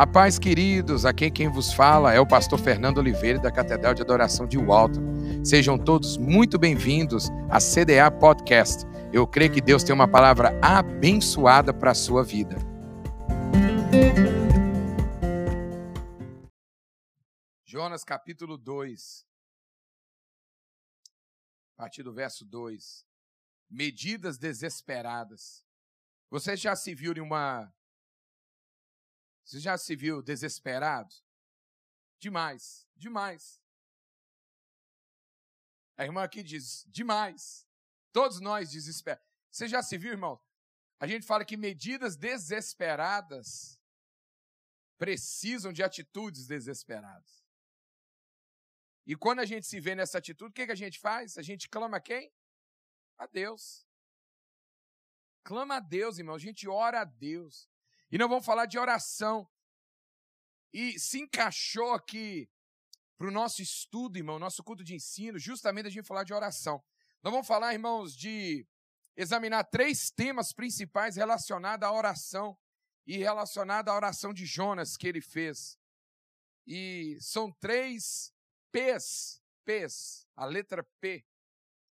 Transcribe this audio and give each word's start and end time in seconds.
A 0.00 0.06
paz, 0.06 0.38
queridos, 0.38 1.04
aqui 1.04 1.30
quem 1.30 1.50
vos 1.50 1.74
fala 1.74 2.14
é 2.14 2.18
o 2.18 2.26
pastor 2.26 2.58
Fernando 2.58 2.96
Oliveira 2.96 3.38
da 3.38 3.52
Catedral 3.52 3.92
de 3.92 4.00
Adoração 4.00 4.46
de 4.46 4.56
Walton. 4.56 5.44
Sejam 5.44 5.76
todos 5.76 6.16
muito 6.16 6.58
bem-vindos 6.58 7.28
à 7.50 7.58
CDA 7.58 8.10
Podcast. 8.10 8.86
Eu 9.12 9.26
creio 9.26 9.52
que 9.52 9.60
Deus 9.60 9.84
tem 9.84 9.94
uma 9.94 10.10
palavra 10.10 10.58
abençoada 10.62 11.74
para 11.74 11.90
a 11.90 11.94
sua 11.94 12.24
vida. 12.24 12.56
Jonas 17.66 18.02
capítulo 18.02 18.56
2, 18.56 19.26
a 21.76 21.82
partir 21.82 22.02
do 22.02 22.14
verso 22.14 22.46
2. 22.46 23.04
Medidas 23.68 24.38
desesperadas. 24.38 25.62
Você 26.30 26.56
já 26.56 26.74
se 26.74 26.94
viu 26.94 27.12
em 27.12 27.20
uma 27.20 27.70
você 29.50 29.58
já 29.58 29.76
se 29.76 29.96
viu 29.96 30.22
desesperado? 30.22 31.12
Demais, 32.20 32.86
demais. 32.94 33.60
A 35.96 36.04
irmã 36.04 36.22
aqui 36.22 36.40
diz, 36.40 36.84
demais. 36.86 37.66
Todos 38.12 38.38
nós 38.38 38.70
desesperados. 38.70 39.26
Você 39.50 39.66
já 39.66 39.82
se 39.82 39.98
viu, 39.98 40.12
irmão? 40.12 40.40
A 41.00 41.06
gente 41.08 41.26
fala 41.26 41.44
que 41.44 41.56
medidas 41.56 42.16
desesperadas 42.16 43.82
precisam 44.96 45.72
de 45.72 45.82
atitudes 45.82 46.46
desesperadas. 46.46 47.44
E 49.04 49.16
quando 49.16 49.40
a 49.40 49.44
gente 49.44 49.66
se 49.66 49.80
vê 49.80 49.96
nessa 49.96 50.18
atitude, 50.18 50.52
o 50.52 50.54
que, 50.54 50.66
que 50.66 50.72
a 50.72 50.76
gente 50.76 51.00
faz? 51.00 51.36
A 51.36 51.42
gente 51.42 51.68
clama 51.68 51.96
a 51.96 52.00
quem? 52.00 52.32
A 53.18 53.26
Deus. 53.26 53.84
Clama 55.42 55.78
a 55.78 55.80
Deus, 55.80 56.18
irmão. 56.18 56.36
A 56.36 56.38
gente 56.38 56.68
ora 56.68 57.00
a 57.00 57.04
Deus. 57.04 57.68
E 58.10 58.18
não 58.18 58.28
vamos 58.28 58.44
falar 58.44 58.66
de 58.66 58.78
oração. 58.78 59.48
E 60.72 60.98
se 60.98 61.20
encaixou 61.20 61.92
aqui 61.92 62.50
para 63.16 63.28
o 63.28 63.30
nosso 63.30 63.62
estudo, 63.62 64.16
irmão, 64.16 64.38
nosso 64.38 64.64
culto 64.64 64.82
de 64.82 64.94
ensino, 64.94 65.38
justamente 65.38 65.86
a 65.86 65.90
gente 65.90 66.06
falar 66.06 66.24
de 66.24 66.34
oração. 66.34 66.82
Nós 67.22 67.32
vamos 67.32 67.46
falar, 67.46 67.72
irmãos, 67.72 68.16
de 68.16 68.66
examinar 69.16 69.64
três 69.64 70.10
temas 70.10 70.52
principais 70.52 71.16
relacionados 71.16 71.86
à 71.86 71.92
oração 71.92 72.58
e 73.06 73.18
relacionados 73.18 73.92
à 73.92 73.94
oração 73.94 74.32
de 74.32 74.46
Jonas 74.46 74.96
que 74.96 75.06
ele 75.06 75.20
fez. 75.20 75.78
E 76.66 77.18
são 77.20 77.52
três 77.52 78.32
P's, 78.72 79.42
P's, 79.64 80.26
a 80.34 80.46
letra 80.46 80.82
P 81.00 81.24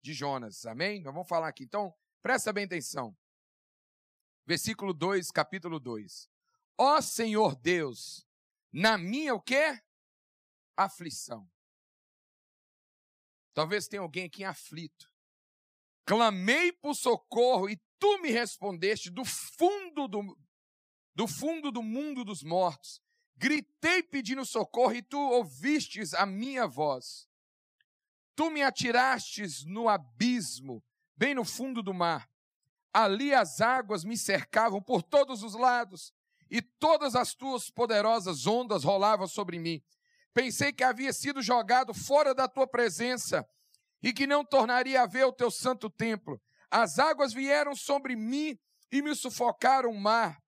de 0.02 0.14
Jonas, 0.14 0.66
amém? 0.66 1.02
Nós 1.02 1.14
vamos 1.14 1.28
falar 1.28 1.48
aqui. 1.48 1.64
Então, 1.64 1.94
presta 2.22 2.54
bem 2.54 2.66
atenção 2.66 3.18
versículo 4.46 4.94
2, 4.94 5.32
capítulo 5.32 5.80
2. 5.80 6.30
Ó 6.78 7.02
Senhor 7.02 7.56
Deus, 7.56 8.26
na 8.72 8.98
minha 8.98 9.34
o 9.34 9.42
quê? 9.42 9.82
Aflição. 10.78 11.50
Talvez 13.54 13.88
tenha 13.88 14.02
alguém 14.02 14.26
aqui 14.26 14.44
aflito. 14.44 15.10
Clamei 16.06 16.72
por 16.74 16.94
socorro 16.94 17.70
e 17.70 17.82
tu 17.98 18.22
me 18.22 18.30
respondeste 18.30 19.10
do 19.10 19.24
fundo 19.24 20.08
do, 20.08 20.38
do 21.16 21.28
fundo 21.28 21.72
do 21.72 21.82
mundo 21.82 22.24
dos 22.24 22.44
mortos. 22.44 23.02
Gritei 23.38 24.04
pedindo 24.04 24.46
socorro 24.46 24.94
e 24.94 25.02
tu 25.02 25.18
ouvistes 25.18 26.14
a 26.14 26.26
minha 26.26 26.68
voz. 26.68 27.28
Tu 28.36 28.50
me 28.52 28.62
atirastes 28.62 29.64
no 29.66 29.88
abismo, 29.88 30.84
bem 31.16 31.34
no 31.34 31.46
fundo 31.46 31.82
do 31.82 31.94
mar. 31.94 32.30
Ali 32.96 33.34
as 33.34 33.60
águas 33.60 34.06
me 34.06 34.18
cercavam 34.18 34.82
por 34.82 35.04
todos 35.04 35.44
os 35.44 35.54
lados, 35.54 36.14
e 36.50 36.62
todas 36.62 37.14
as 37.14 37.34
tuas 37.34 37.70
poderosas 37.70 38.48
ondas 38.48 38.86
rolavam 38.86 39.28
sobre 39.28 39.60
mim. 39.60 39.84
Pensei 40.34 40.72
que 40.72 40.82
havia 40.82 41.12
sido 41.12 41.42
jogado 41.42 41.94
fora 41.94 42.34
da 42.34 42.48
tua 42.48 42.66
presença 42.66 43.46
e 44.02 44.14
que 44.14 44.26
não 44.26 44.46
tornaria 44.46 45.02
a 45.02 45.06
ver 45.06 45.26
o 45.26 45.34
teu 45.34 45.52
santo 45.52 45.90
templo. 45.90 46.42
As 46.72 46.98
águas 46.98 47.34
vieram 47.34 47.76
sobre 47.76 48.16
mim 48.16 48.58
e 48.90 49.02
me 49.02 49.14
sufocaram 49.14 49.90
o 49.90 50.00
mar. 50.00 50.42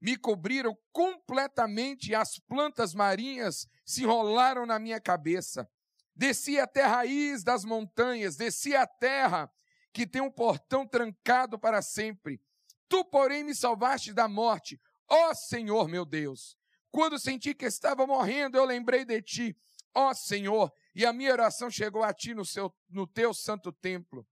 Me 0.00 0.16
cobriram 0.16 0.76
completamente 0.90 2.10
e 2.10 2.16
as 2.16 2.36
plantas 2.36 2.94
marinhas 2.94 3.68
se 3.86 4.02
enrolaram 4.02 4.66
na 4.66 4.76
minha 4.76 5.00
cabeça. 5.00 5.70
Desci 6.16 6.58
até 6.58 6.82
a 6.82 6.88
raiz 6.88 7.44
das 7.44 7.64
montanhas, 7.64 8.34
desci 8.34 8.74
a 8.74 8.88
terra 8.88 9.48
que 9.92 10.06
tem 10.06 10.22
um 10.22 10.30
portão 10.30 10.86
trancado 10.86 11.58
para 11.58 11.82
sempre. 11.82 12.40
Tu, 12.88 13.04
porém, 13.04 13.44
me 13.44 13.54
salvaste 13.54 14.12
da 14.12 14.28
morte, 14.28 14.80
ó 15.08 15.34
Senhor 15.34 15.88
meu 15.88 16.04
Deus. 16.04 16.56
Quando 16.90 17.18
senti 17.18 17.54
que 17.54 17.64
estava 17.64 18.06
morrendo, 18.06 18.56
eu 18.56 18.64
lembrei 18.64 19.04
de 19.04 19.22
ti, 19.22 19.56
ó 19.94 20.12
Senhor, 20.12 20.70
e 20.94 21.06
a 21.06 21.12
minha 21.12 21.32
oração 21.32 21.70
chegou 21.70 22.02
a 22.02 22.12
ti 22.12 22.34
no, 22.34 22.44
seu, 22.44 22.74
no 22.88 23.06
teu 23.06 23.32
santo 23.32 23.72
templo. 23.72 24.26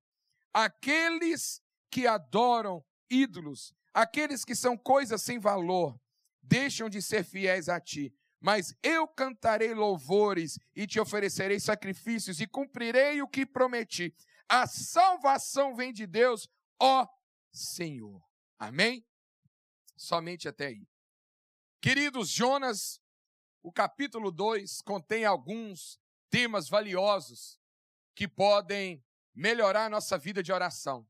Aqueles 0.53 1.63
que 1.91 2.07
adoram 2.07 2.85
ídolos, 3.09 3.73
aqueles 3.95 4.45
que 4.45 4.55
são 4.55 4.77
coisas 4.77 5.23
sem 5.23 5.39
valor, 5.39 5.99
deixam 6.43 6.89
de 6.89 7.01
ser 7.01 7.25
fiéis 7.25 7.69
a 7.69 7.81
ti. 7.81 8.15
Mas 8.41 8.75
eu 8.83 9.07
cantarei 9.07 9.75
louvores 9.75 10.59
e 10.75 10.87
te 10.87 10.99
oferecerei 10.99 11.61
sacrifícios 11.61 12.41
e 12.41 12.47
cumprirei 12.47 13.21
o 13.21 13.29
que 13.29 13.45
prometi. 13.45 14.15
A 14.53 14.67
salvação 14.67 15.77
vem 15.77 15.93
de 15.93 16.09
Deus, 16.09 16.49
ó 16.77 17.07
Senhor. 17.53 18.21
Amém? 18.59 19.07
Somente 19.97 20.49
até 20.49 20.67
aí. 20.67 20.89
Queridos, 21.81 22.29
Jonas, 22.29 23.01
o 23.63 23.71
capítulo 23.71 24.33
2 24.33 24.83
contém 24.83 25.25
alguns 25.25 26.01
temas 26.29 26.69
valiosos 26.69 27.61
que 28.13 28.27
podem 28.27 29.01
melhorar 29.33 29.85
a 29.85 29.89
nossa 29.89 30.19
vida 30.19 30.43
de 30.43 30.53
oração. 30.53 31.09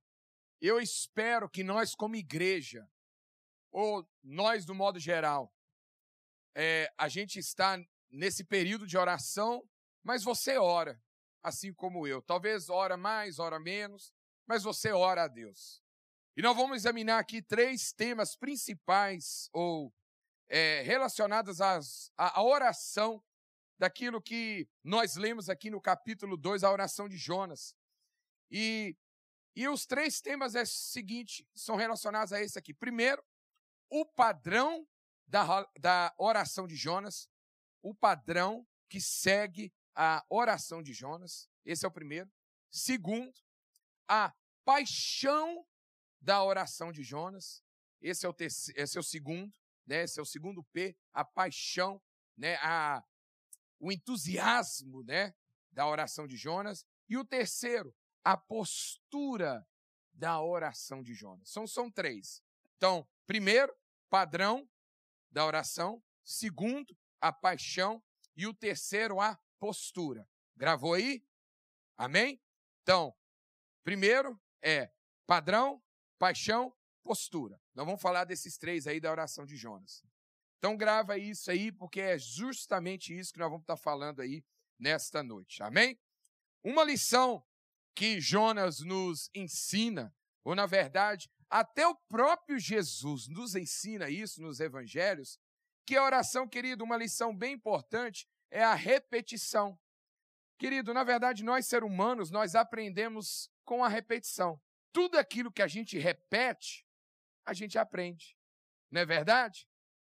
Eu 0.60 0.78
espero 0.78 1.48
que 1.48 1.64
nós, 1.64 1.94
como 1.94 2.16
igreja, 2.16 2.86
ou 3.72 4.06
nós, 4.22 4.66
do 4.66 4.74
modo 4.74 4.98
geral, 4.98 5.50
é, 6.54 6.92
a 6.98 7.08
gente 7.08 7.38
está 7.38 7.82
nesse 8.10 8.44
período 8.44 8.86
de 8.86 8.98
oração, 8.98 9.66
mas 10.02 10.22
você 10.22 10.58
ora 10.58 11.02
assim 11.42 11.72
como 11.72 12.06
eu. 12.06 12.20
Talvez 12.22 12.68
ora 12.68 12.96
mais, 12.96 13.38
ora 13.38 13.58
menos, 13.58 14.12
mas 14.46 14.62
você 14.62 14.92
ora 14.92 15.24
a 15.24 15.28
Deus. 15.28 15.82
E 16.36 16.42
nós 16.42 16.56
vamos 16.56 16.76
examinar 16.76 17.18
aqui 17.18 17.42
três 17.42 17.92
temas 17.92 18.36
principais 18.36 19.48
ou 19.52 19.92
é, 20.48 20.82
relacionados 20.82 21.60
às, 21.60 22.12
à 22.16 22.42
oração 22.42 23.22
daquilo 23.78 24.20
que 24.20 24.68
nós 24.84 25.16
lemos 25.16 25.48
aqui 25.48 25.70
no 25.70 25.80
capítulo 25.80 26.36
2, 26.36 26.64
a 26.64 26.70
oração 26.70 27.08
de 27.08 27.16
Jonas. 27.16 27.74
E, 28.50 28.96
e 29.56 29.68
os 29.68 29.86
três 29.86 30.20
temas 30.20 30.54
é 30.54 30.62
o 30.62 30.66
seguinte, 30.66 31.48
são 31.54 31.76
relacionados 31.76 32.32
a 32.32 32.40
esse 32.42 32.58
aqui. 32.58 32.74
Primeiro, 32.74 33.24
o 33.88 34.04
padrão 34.04 34.86
da, 35.26 35.66
da 35.78 36.14
oração 36.18 36.66
de 36.66 36.76
Jonas, 36.76 37.28
o 37.82 37.94
padrão 37.94 38.66
que 38.88 39.00
segue 39.00 39.72
a 40.02 40.24
oração 40.30 40.82
de 40.82 40.94
Jonas, 40.94 41.46
esse 41.62 41.84
é 41.84 41.88
o 41.88 41.92
primeiro. 41.92 42.32
Segundo, 42.70 43.38
a 44.08 44.34
paixão 44.64 45.66
da 46.18 46.42
oração 46.42 46.90
de 46.90 47.02
Jonas, 47.02 47.62
esse 48.00 48.24
é 48.24 48.28
o, 48.30 48.32
terceiro, 48.32 48.80
esse 48.80 48.96
é 48.96 49.00
o 49.00 49.04
segundo, 49.04 49.54
né? 49.86 50.04
esse 50.04 50.18
é 50.18 50.22
o 50.22 50.24
segundo 50.24 50.64
P, 50.72 50.96
a 51.12 51.22
paixão, 51.22 52.00
né? 52.34 52.56
a, 52.62 53.04
o 53.78 53.92
entusiasmo 53.92 55.02
né? 55.02 55.34
da 55.70 55.86
oração 55.86 56.26
de 56.26 56.38
Jonas. 56.38 56.86
E 57.06 57.18
o 57.18 57.24
terceiro, 57.24 57.94
a 58.24 58.38
postura 58.38 59.68
da 60.14 60.40
oração 60.40 61.02
de 61.02 61.12
Jonas. 61.12 61.50
São, 61.50 61.66
são 61.66 61.90
três. 61.90 62.42
Então, 62.78 63.06
primeiro, 63.26 63.76
padrão 64.08 64.66
da 65.30 65.44
oração. 65.44 66.03
Segundo, 66.24 66.96
a 67.20 67.30
paixão. 67.30 68.03
E 68.34 68.46
o 68.46 68.54
terceiro, 68.54 69.20
a 69.20 69.38
postura. 69.60 70.27
Gravou 70.57 70.95
aí? 70.95 71.22
Amém? 71.97 72.42
Então, 72.83 73.15
primeiro 73.84 74.41
é 74.62 74.91
padrão, 75.27 75.80
paixão, 76.18 76.74
postura. 77.04 77.60
Nós 77.74 77.86
vamos 77.86 78.01
falar 78.01 78.24
desses 78.24 78.57
três 78.57 78.86
aí 78.86 78.98
da 78.98 79.10
oração 79.10 79.45
de 79.45 79.57
Jonas. 79.57 80.03
Então 80.59 80.77
grava 80.77 81.16
isso 81.16 81.51
aí, 81.51 81.71
porque 81.71 82.01
é 82.01 82.18
justamente 82.18 83.16
isso 83.16 83.33
que 83.33 83.39
nós 83.39 83.48
vamos 83.48 83.62
estar 83.62 83.77
falando 83.77 84.21
aí 84.21 84.45
nesta 84.78 85.22
noite. 85.22 85.63
Amém? 85.63 85.98
Uma 86.63 86.84
lição 86.84 87.45
que 87.95 88.21
Jonas 88.21 88.80
nos 88.80 89.30
ensina, 89.34 90.15
ou 90.45 90.54
na 90.54 90.66
verdade, 90.66 91.30
até 91.48 91.86
o 91.86 91.95
próprio 91.95 92.59
Jesus 92.59 93.28
nos 93.28 93.54
ensina 93.54 94.09
isso 94.09 94.42
nos 94.42 94.60
evangelhos, 94.60 95.39
que 95.86 95.97
a 95.97 96.04
oração, 96.04 96.47
querido, 96.47 96.84
uma 96.84 96.97
lição 96.97 97.36
bem 97.36 97.54
importante 97.54 98.28
é 98.50 98.62
a 98.62 98.74
repetição. 98.74 99.78
Querido, 100.58 100.92
na 100.92 101.04
verdade, 101.04 101.42
nós 101.42 101.66
seres 101.66 101.88
humanos, 101.88 102.30
nós 102.30 102.54
aprendemos 102.54 103.50
com 103.64 103.84
a 103.84 103.88
repetição. 103.88 104.60
Tudo 104.92 105.18
aquilo 105.18 105.52
que 105.52 105.62
a 105.62 105.68
gente 105.68 105.98
repete, 105.98 106.86
a 107.44 107.54
gente 107.54 107.78
aprende. 107.78 108.36
Não 108.91 109.00
é 109.00 109.06
verdade? 109.06 109.66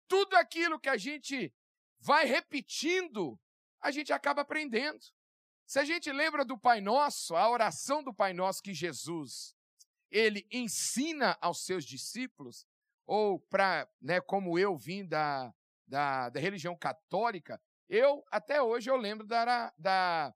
tudo 0.07 0.35
aquilo 0.35 0.79
que 0.79 0.89
a 0.89 0.97
gente 0.97 1.53
vai 1.99 2.25
repetindo, 2.25 3.39
a 3.81 3.91
gente 3.91 4.13
acaba 4.13 4.41
aprendendo. 4.41 4.99
Se 5.65 5.79
a 5.79 5.85
gente 5.85 6.11
lembra 6.11 6.45
do 6.45 6.57
Pai 6.57 6.79
Nosso, 6.79 7.35
a 7.35 7.49
oração 7.49 8.03
do 8.03 8.13
Pai 8.13 8.33
Nosso 8.33 8.61
que 8.61 8.73
Jesus 8.73 9.55
ele 10.11 10.47
ensina 10.51 11.37
aos 11.41 11.65
seus 11.65 11.83
discípulos, 11.83 12.65
ou 13.05 13.39
para, 13.39 13.89
né, 13.99 14.21
como 14.21 14.57
eu 14.57 14.77
vim 14.77 15.05
da, 15.05 15.53
da, 15.85 16.29
da, 16.29 16.39
religião 16.39 16.77
católica, 16.77 17.61
eu 17.87 18.23
até 18.31 18.61
hoje 18.61 18.89
eu 18.89 18.97
lembro 18.97 19.25
da, 19.25 19.73
da, 19.77 20.33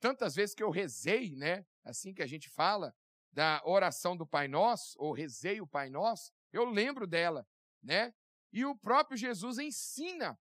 tantas 0.00 0.34
vezes 0.34 0.54
que 0.54 0.62
eu 0.62 0.70
rezei, 0.70 1.34
né, 1.36 1.64
assim 1.84 2.12
que 2.14 2.22
a 2.22 2.26
gente 2.26 2.48
fala, 2.48 2.94
da 3.32 3.62
oração 3.64 4.16
do 4.16 4.26
Pai 4.26 4.48
Nosso, 4.48 4.96
ou 4.98 5.12
rezei 5.12 5.60
o 5.60 5.66
Pai 5.66 5.90
Nosso, 5.90 6.32
eu 6.52 6.64
lembro 6.64 7.06
dela, 7.06 7.46
né? 7.82 8.12
E 8.52 8.64
o 8.64 8.74
próprio 8.74 9.16
Jesus 9.16 9.58
ensina 9.58 10.38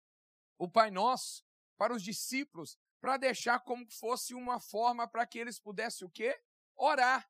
o 0.59 0.69
Pai 0.69 0.91
Nosso 0.91 1.45
para 1.79 1.95
os 1.95 2.03
discípulos, 2.03 2.77
para 3.01 3.17
deixar 3.17 3.61
como 3.61 3.91
fosse 3.91 4.35
uma 4.35 4.61
forma 4.61 5.09
para 5.09 5.27
que 5.27 5.39
eles 5.39 5.59
pudessem 5.59 6.07
o 6.07 6.11
quê? 6.11 6.39
Orar. 6.77 7.29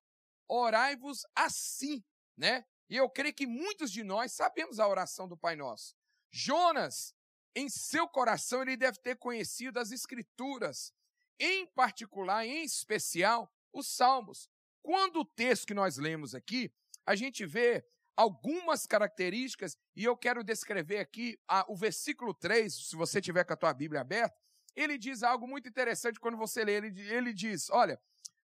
Orai-vos 0.49 1.25
assim, 1.35 2.05
né? 2.37 2.67
E 2.89 2.97
eu 2.97 3.09
creio 3.09 3.35
que 3.35 3.47
muitos 3.47 3.91
de 3.91 4.03
nós 4.03 4.33
sabemos 4.33 4.79
a 4.79 4.89
oração 4.89 5.29
do 5.29 5.37
Pai 5.37 5.57
Nosso. 5.57 5.95
Jonas, 6.31 7.15
em 7.55 7.69
seu 7.69 8.09
coração, 8.09 8.63
ele 8.63 8.77
deve 8.77 8.99
ter 8.99 9.17
conhecido 9.17 9.79
as 9.79 9.91
Escrituras, 9.93 10.93
em 11.39 11.67
particular, 11.67 12.47
em 12.47 12.65
especial, 12.65 13.53
os 13.73 13.87
Salmos. 13.89 14.49
Quando 14.83 15.21
o 15.21 15.25
texto 15.25 15.67
que 15.67 15.75
nós 15.75 15.97
lemos 15.97 16.35
aqui, 16.35 16.73
a 17.07 17.15
gente 17.15 17.45
vê 17.45 17.85
algumas 18.17 18.87
características, 18.87 19.77
e 19.97 20.05
eu 20.05 20.17
quero 20.17 20.45
descrever 20.45 20.99
aqui 20.99 21.39
a, 21.49 21.65
o 21.69 21.77
versículo 21.77 22.35
3, 22.35 22.73
se 22.73 22.97
você 22.97 23.21
tiver 23.21 23.45
com 23.45 23.53
a 23.53 23.57
tua 23.57 23.73
Bíblia 23.73 24.01
aberta, 24.01 24.37
ele 24.75 24.97
diz 24.99 25.23
algo 25.23 25.47
muito 25.47 25.69
interessante 25.69 26.19
quando 26.19 26.37
você 26.37 26.65
lê. 26.65 26.77
Ele, 26.77 27.01
ele 27.09 27.33
diz: 27.35 27.69
Olha, 27.71 28.01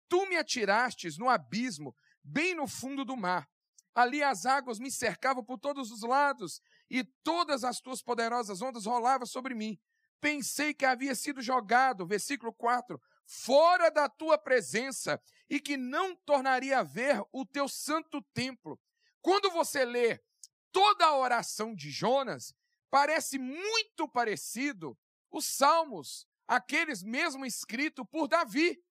tu 0.08 0.26
me 0.26 0.36
atirastes 0.36 1.16
no 1.16 1.28
abismo, 1.28 1.94
bem 2.22 2.54
no 2.54 2.66
fundo 2.66 3.04
do 3.04 3.16
mar. 3.16 3.48
Ali 3.94 4.22
as 4.22 4.46
águas 4.46 4.78
me 4.78 4.90
cercavam 4.90 5.44
por 5.44 5.58
todos 5.58 5.90
os 5.90 6.02
lados, 6.02 6.60
e 6.90 7.04
todas 7.04 7.62
as 7.62 7.80
tuas 7.80 8.02
poderosas 8.02 8.60
ondas 8.60 8.84
rolavam 8.84 9.26
sobre 9.26 9.54
mim. 9.54 9.78
Pensei 10.20 10.74
que 10.74 10.84
havia 10.84 11.14
sido 11.14 11.40
jogado, 11.40 12.06
versículo 12.06 12.52
4, 12.52 13.00
fora 13.24 13.90
da 13.90 14.08
tua 14.08 14.36
presença, 14.36 15.22
e 15.48 15.60
que 15.60 15.76
não 15.76 16.14
tornaria 16.16 16.80
a 16.80 16.82
ver 16.82 17.22
o 17.32 17.46
teu 17.46 17.68
santo 17.68 18.20
templo. 18.34 18.78
Quando 19.22 19.50
você 19.50 19.84
lê 19.84 20.20
toda 20.72 21.06
a 21.06 21.16
oração 21.16 21.74
de 21.74 21.90
Jonas, 21.90 22.54
parece 22.90 23.38
muito 23.38 24.08
parecido 24.08 24.98
os 25.30 25.46
salmos, 25.46 26.26
aqueles 26.46 27.02
mesmo 27.02 27.46
escritos 27.46 28.04
por 28.10 28.26
Davi. 28.26 28.82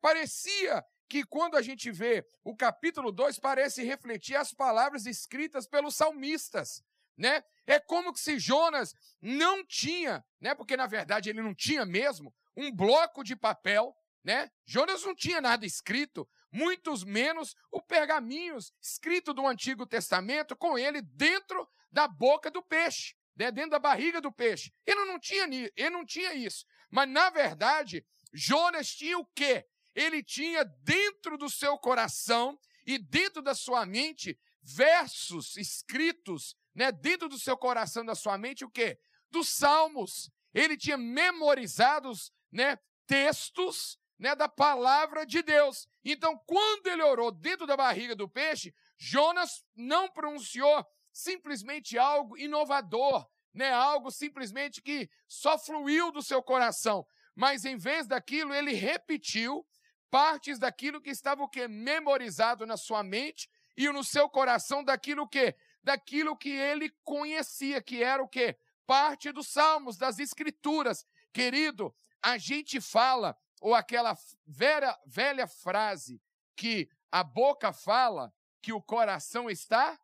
Parecia 0.00 0.84
que 1.08 1.24
quando 1.24 1.56
a 1.56 1.62
gente 1.62 1.90
vê 1.90 2.26
o 2.42 2.56
capítulo 2.56 3.12
2, 3.12 3.38
parece 3.38 3.84
refletir 3.84 4.36
as 4.36 4.52
palavras 4.52 5.06
escritas 5.06 5.66
pelos 5.66 5.94
salmistas, 5.94 6.82
né? 7.16 7.42
É 7.66 7.78
como 7.80 8.14
se 8.16 8.38
Jonas 8.38 8.94
não 9.20 9.64
tinha, 9.64 10.24
né? 10.40 10.54
Porque 10.54 10.76
na 10.76 10.86
verdade 10.86 11.30
ele 11.30 11.42
não 11.42 11.54
tinha 11.54 11.84
mesmo 11.84 12.34
um 12.56 12.70
bloco 12.70 13.24
de 13.24 13.34
papel, 13.34 13.94
né? 14.22 14.50
Jonas 14.66 15.02
não 15.02 15.14
tinha 15.14 15.40
nada 15.40 15.64
escrito, 15.66 16.28
muitos 16.50 17.02
menos 17.04 17.54
o 17.70 17.80
pergaminhos 17.80 18.72
escrito 18.80 19.34
do 19.34 19.46
Antigo 19.46 19.86
Testamento 19.86 20.54
com 20.54 20.78
ele 20.78 21.02
dentro 21.02 21.68
da 21.90 22.06
boca 22.06 22.50
do 22.50 22.62
peixe, 22.62 23.14
né, 23.36 23.50
dentro 23.50 23.70
da 23.70 23.78
barriga 23.78 24.20
do 24.20 24.32
peixe. 24.32 24.72
Ele 24.86 25.04
não 25.04 25.18
tinha, 25.18 25.46
ele 25.76 25.90
não 25.90 26.04
tinha 26.04 26.34
isso. 26.34 26.64
Mas, 26.90 27.08
na 27.08 27.30
verdade, 27.30 28.04
Jonas 28.32 28.88
tinha 28.94 29.18
o 29.18 29.26
quê? 29.26 29.64
Ele 29.94 30.22
tinha 30.22 30.64
dentro 30.64 31.38
do 31.38 31.48
seu 31.48 31.78
coração 31.78 32.58
e 32.86 32.98
dentro 32.98 33.40
da 33.40 33.54
sua 33.54 33.86
mente 33.86 34.38
versos 34.60 35.56
escritos, 35.56 36.56
né, 36.74 36.90
dentro 36.90 37.28
do 37.28 37.38
seu 37.38 37.56
coração, 37.56 38.04
da 38.04 38.14
sua 38.14 38.36
mente, 38.36 38.64
o 38.64 38.70
quê? 38.70 38.98
Dos 39.30 39.48
salmos. 39.48 40.30
Ele 40.52 40.76
tinha 40.76 40.96
memorizados, 40.96 42.32
né, 42.50 42.78
textos 43.06 43.98
né, 44.18 44.34
da 44.34 44.48
palavra 44.48 45.24
de 45.24 45.42
Deus. 45.42 45.88
Então, 46.04 46.38
quando 46.46 46.86
ele 46.86 47.02
orou 47.02 47.30
dentro 47.30 47.66
da 47.66 47.76
barriga 47.76 48.14
do 48.14 48.28
peixe, 48.28 48.74
Jonas 48.96 49.64
não 49.74 50.08
pronunciou 50.08 50.84
simplesmente 51.12 51.98
algo 51.98 52.36
inovador, 52.36 53.26
né, 53.52 53.72
algo 53.72 54.10
simplesmente 54.10 54.82
que 54.82 55.08
só 55.28 55.58
fluiu 55.58 56.10
do 56.10 56.22
seu 56.22 56.42
coração, 56.42 57.06
mas 57.34 57.64
em 57.64 57.76
vez 57.76 58.06
daquilo, 58.06 58.54
ele 58.54 58.72
repetiu 58.72 59.66
partes 60.10 60.58
daquilo 60.58 61.00
que 61.00 61.10
estava 61.10 61.42
o 61.42 61.48
que 61.48 61.66
memorizado 61.66 62.66
na 62.66 62.76
sua 62.76 63.02
mente 63.02 63.48
e 63.76 63.88
no 63.90 64.04
seu 64.04 64.28
coração 64.28 64.82
daquilo 64.84 65.28
que 65.28 65.54
daquilo 65.84 66.36
que 66.36 66.50
ele 66.50 66.90
conhecia, 67.04 67.82
que 67.82 68.02
era 68.02 68.22
o 68.22 68.28
que 68.28 68.56
parte 68.86 69.30
dos 69.30 69.48
salmos, 69.48 69.96
das 69.96 70.18
escrituras. 70.18 71.06
Querido, 71.32 71.94
a 72.22 72.38
gente 72.38 72.80
fala 72.80 73.36
ou 73.60 73.74
aquela 73.74 74.16
velha, 74.46 74.98
velha 75.06 75.46
frase 75.46 76.20
que 76.56 76.88
a 77.10 77.22
boca 77.22 77.72
fala 77.72 78.32
que 78.60 78.72
o 78.72 78.82
coração 78.82 79.48
está 79.50 79.98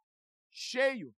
cheio. 0.50 1.14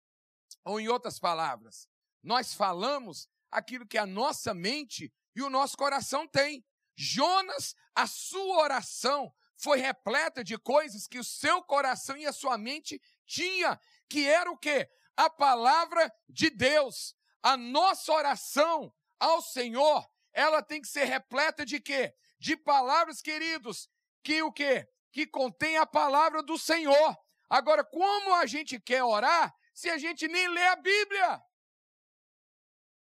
Ou, 0.63 0.79
em 0.79 0.87
outras 0.87 1.19
palavras, 1.19 1.89
nós 2.21 2.53
falamos 2.53 3.27
aquilo 3.51 3.87
que 3.87 3.97
a 3.97 4.05
nossa 4.05 4.53
mente 4.53 5.13
e 5.35 5.41
o 5.41 5.49
nosso 5.49 5.75
coração 5.77 6.27
tem. 6.27 6.65
Jonas, 6.95 7.75
a 7.93 8.07
sua 8.07 8.63
oração 8.63 9.33
foi 9.57 9.79
repleta 9.79 10.43
de 10.43 10.57
coisas 10.57 11.07
que 11.07 11.19
o 11.19 11.23
seu 11.23 11.61
coração 11.63 12.17
e 12.17 12.25
a 12.25 12.33
sua 12.33 12.57
mente 12.57 13.01
tinha, 13.33 13.79
que 14.09 14.27
era 14.27 14.51
o 14.51 14.57
quê? 14.57 14.89
A 15.15 15.29
palavra 15.29 16.11
de 16.29 16.49
Deus. 16.49 17.15
A 17.41 17.57
nossa 17.57 18.11
oração 18.11 18.93
ao 19.19 19.41
Senhor, 19.41 20.07
ela 20.31 20.61
tem 20.61 20.81
que 20.81 20.87
ser 20.87 21.05
repleta 21.05 21.65
de 21.65 21.79
quê? 21.79 22.13
de 22.43 22.57
palavras, 22.57 23.21
queridos, 23.21 23.89
que 24.21 24.43
o 24.43 24.51
quê? 24.51 24.85
Que 25.13 25.25
contém 25.25 25.77
a 25.77 25.85
palavra 25.85 26.43
do 26.43 26.57
Senhor. 26.57 27.17
Agora, 27.49 27.85
como 27.85 28.33
a 28.33 28.45
gente 28.45 28.81
quer 28.81 29.01
orar 29.01 29.55
se 29.73 29.89
a 29.89 29.97
gente 29.97 30.27
nem 30.27 30.49
lê 30.49 30.67
a 30.67 30.75
Bíblia? 30.75 31.41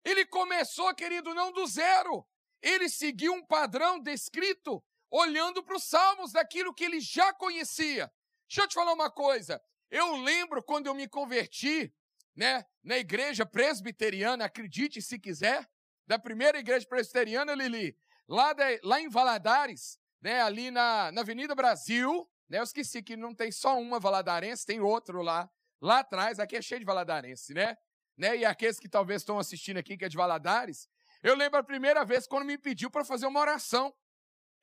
Ele 0.03 0.25
começou, 0.25 0.93
querido, 0.93 1.33
não 1.33 1.53
do 1.53 1.65
zero. 1.65 2.27
Ele 2.61 2.89
seguiu 2.89 3.31
um 3.31 3.45
padrão 3.45 3.97
descrito 3.97 4.83
olhando 5.09 5.63
para 5.63 5.77
os 5.77 5.85
salmos 5.85 6.33
daquilo 6.33 6.73
que 6.73 6.83
ele 6.83 6.99
já 6.99 7.33
conhecia. 7.33 8.11
Deixa 8.49 8.63
eu 8.63 8.67
te 8.67 8.73
falar 8.73 8.91
uma 8.91 9.09
coisa. 9.09 9.61
Eu 9.93 10.15
lembro 10.15 10.63
quando 10.63 10.87
eu 10.87 10.95
me 10.95 11.07
converti, 11.07 11.93
né, 12.35 12.65
na 12.83 12.97
igreja 12.97 13.45
presbiteriana, 13.45 14.45
acredite 14.45 14.99
se 15.03 15.19
quiser, 15.19 15.69
da 16.07 16.17
primeira 16.17 16.57
igreja 16.57 16.83
presbiteriana, 16.87 17.53
Lili, 17.53 17.95
lá, 18.27 18.53
de, 18.53 18.81
lá 18.83 18.99
em 18.99 19.07
Valadares, 19.07 19.99
né, 20.19 20.41
ali 20.41 20.71
na, 20.71 21.11
na 21.11 21.21
Avenida 21.21 21.53
Brasil, 21.53 22.27
né, 22.49 22.57
eu 22.57 22.63
esqueci 22.63 23.03
que 23.03 23.15
não 23.15 23.35
tem 23.35 23.51
só 23.51 23.79
uma 23.79 23.99
valadarense, 23.99 24.65
tem 24.65 24.79
outro 24.79 25.21
lá, 25.21 25.47
lá 25.79 25.99
atrás, 25.99 26.39
aqui 26.39 26.55
é 26.55 26.61
cheio 26.63 26.79
de 26.79 26.87
valadarense, 26.87 27.53
né? 27.53 27.77
né? 28.17 28.37
E 28.37 28.45
aqueles 28.45 28.79
que 28.79 28.89
talvez 28.89 29.21
estão 29.21 29.37
assistindo 29.37 29.77
aqui, 29.77 29.95
que 29.95 30.05
é 30.05 30.09
de 30.09 30.17
Valadares, 30.17 30.89
eu 31.21 31.35
lembro 31.35 31.59
a 31.59 31.63
primeira 31.63 32.03
vez 32.03 32.25
quando 32.25 32.45
me 32.45 32.57
pediu 32.57 32.89
para 32.89 33.05
fazer 33.05 33.27
uma 33.27 33.39
oração. 33.39 33.93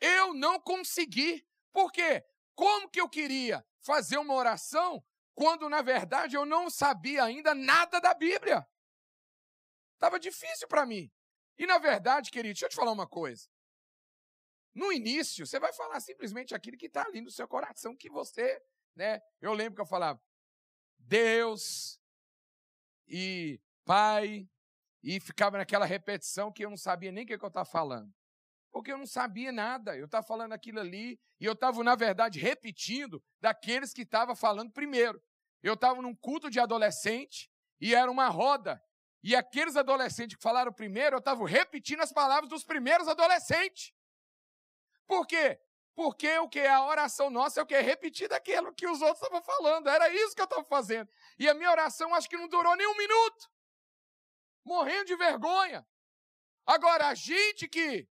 Eu 0.01 0.35
não 0.35 0.59
consegui. 0.59 1.47
Por 1.73 1.93
quê? 1.93 2.25
Como 2.55 2.89
que 2.89 3.01
eu 3.01 3.09
queria 3.09 3.65
fazer 3.81 4.19
uma 4.19 4.35
oração 4.35 5.03
quando, 5.41 5.71
na 5.71 5.81
verdade, 5.81 6.37
eu 6.37 6.45
não 6.45 6.69
sabia 6.69 7.25
ainda 7.25 7.55
nada 7.55 7.99
da 7.99 8.13
Bíblia? 8.13 8.69
Estava 9.95 10.21
difícil 10.21 10.69
para 10.69 10.85
mim. 10.85 11.11
E 11.57 11.67
na 11.67 11.79
verdade, 11.79 12.31
querido, 12.31 12.53
deixa 12.53 12.67
eu 12.67 12.69
te 12.69 12.77
falar 12.77 12.93
uma 12.93 13.09
coisa. 13.09 13.49
No 14.75 14.93
início, 14.93 15.47
você 15.47 15.59
vai 15.59 15.73
falar 15.73 15.99
simplesmente 16.01 16.55
aquilo 16.55 16.77
que 16.77 16.89
está 16.89 17.07
ali 17.07 17.23
no 17.23 17.31
seu 17.31 17.49
coração, 17.49 17.97
que 17.97 18.11
você, 18.11 18.63
né? 18.95 19.19
Eu 19.41 19.55
lembro 19.55 19.77
que 19.77 19.81
eu 19.81 19.87
falava 19.87 20.23
Deus 20.99 21.99
e 23.09 23.59
Pai, 23.87 24.47
e 25.03 25.19
ficava 25.21 25.57
naquela 25.57 25.87
repetição 25.87 26.53
que 26.53 26.67
eu 26.67 26.69
não 26.69 26.77
sabia 26.77 27.11
nem 27.11 27.25
o 27.25 27.27
que, 27.27 27.39
que 27.39 27.45
eu 27.45 27.49
estava 27.49 27.65
falando. 27.65 28.15
Porque 28.71 28.93
eu 28.93 28.99
não 28.99 29.07
sabia 29.07 29.51
nada, 29.51 29.97
eu 29.97 30.05
estava 30.05 30.27
falando 30.27 30.53
aquilo 30.53 30.81
ali, 30.81 31.19
e 31.41 31.47
eu 31.47 31.55
estava, 31.55 31.83
na 31.83 31.95
verdade, 31.95 32.39
repetindo 32.39 33.25
daqueles 33.41 33.95
que 33.95 34.03
estavam 34.03 34.37
falando 34.37 34.71
primeiro. 34.71 35.19
Eu 35.63 35.75
estava 35.75 36.01
num 36.01 36.15
culto 36.15 36.51
de 36.51 36.61
adolescente, 36.61 37.51
e 37.81 37.95
era 37.95 38.11
uma 38.11 38.29
roda 38.29 38.83
e 39.23 39.37
aqueles 39.37 39.77
adolescentes 39.77 40.37
que 40.37 40.43
falaram 40.43 40.73
primeiro, 40.73 41.17
eu 41.17 41.19
estava 41.19 41.47
repetindo 41.47 42.01
as 42.01 42.13
palavras 42.13 42.49
dos 42.49 42.65
primeiros 42.65 43.07
adolescentes. 43.07 43.93
Por 45.07 45.27
quê? 45.27 45.61
Porque 45.95 46.39
o 46.39 46.49
que? 46.49 46.61
A 46.61 46.87
oração 46.87 47.29
nossa 47.29 47.61
é 47.61 47.63
o 47.63 47.67
que? 47.67 47.79
Repetir 47.79 48.29
daquilo 48.29 48.73
que 48.73 48.87
os 48.87 49.03
outros 49.03 49.23
estavam 49.23 49.43
falando. 49.43 49.89
Era 49.89 50.09
isso 50.09 50.35
que 50.35 50.41
eu 50.41 50.47
estava 50.47 50.65
fazendo. 50.65 51.11
E 51.39 51.49
a 51.49 51.55
minha 51.55 51.71
oração 51.71 52.15
acho 52.15 52.29
que 52.29 52.37
não 52.37 52.49
durou 52.49 52.75
nem 52.77 52.87
um 52.87 52.97
minuto. 52.97 53.51
morrendo 54.65 55.07
de 55.07 55.17
vergonha. 55.17 55.87
Agora, 56.67 57.09
a 57.09 57.15
gente 57.15 57.67
que, 57.67 58.09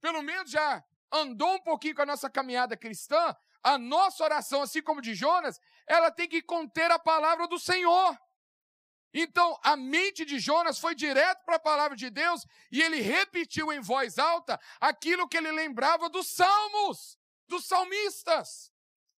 pelo 0.00 0.22
menos, 0.22 0.50
já 0.50 0.82
andou 1.12 1.54
um 1.54 1.60
pouquinho 1.60 1.94
com 1.94 2.02
a 2.02 2.06
nossa 2.06 2.30
caminhada 2.30 2.76
cristã, 2.76 3.36
a 3.62 3.76
nossa 3.76 4.24
oração, 4.24 4.62
assim 4.62 4.82
como 4.82 5.02
de 5.02 5.14
Jonas, 5.14 5.60
ela 5.86 6.10
tem 6.10 6.28
que 6.28 6.42
conter 6.42 6.90
a 6.90 6.98
palavra 6.98 7.46
do 7.46 7.58
Senhor. 7.58 8.18
Então, 9.12 9.58
a 9.62 9.76
mente 9.76 10.24
de 10.24 10.40
Jonas 10.40 10.78
foi 10.78 10.94
direto 10.94 11.44
para 11.44 11.54
a 11.54 11.60
palavra 11.60 11.96
de 11.96 12.10
Deus 12.10 12.44
e 12.70 12.82
ele 12.82 13.00
repetiu 13.00 13.72
em 13.72 13.80
voz 13.80 14.18
alta 14.18 14.60
aquilo 14.80 15.28
que 15.28 15.36
ele 15.36 15.52
lembrava 15.52 16.08
dos 16.08 16.28
salmos, 16.28 17.16
dos 17.46 17.64
salmistas. 17.64 18.72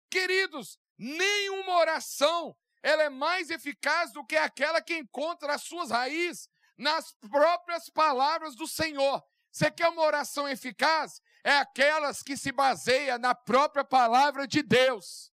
Queridos, 0.09 0.77
nenhuma 0.97 1.77
oração 1.77 2.55
ela 2.83 3.03
é 3.03 3.09
mais 3.09 3.49
eficaz 3.49 4.11
do 4.11 4.23
que 4.23 4.35
aquela 4.35 4.81
que 4.81 4.95
encontra 4.95 5.55
as 5.55 5.63
suas 5.63 5.89
raízes 5.89 6.49
nas 6.77 7.13
próprias 7.13 7.89
palavras 7.89 8.55
do 8.55 8.67
Senhor. 8.67 9.23
Você 9.51 9.71
quer 9.71 9.87
uma 9.87 10.03
oração 10.03 10.47
eficaz? 10.47 11.21
É 11.43 11.57
aquelas 11.57 12.21
que 12.21 12.35
se 12.35 12.51
baseia 12.51 13.17
na 13.17 13.33
própria 13.33 13.85
palavra 13.85 14.45
de 14.45 14.61
Deus. 14.61 15.31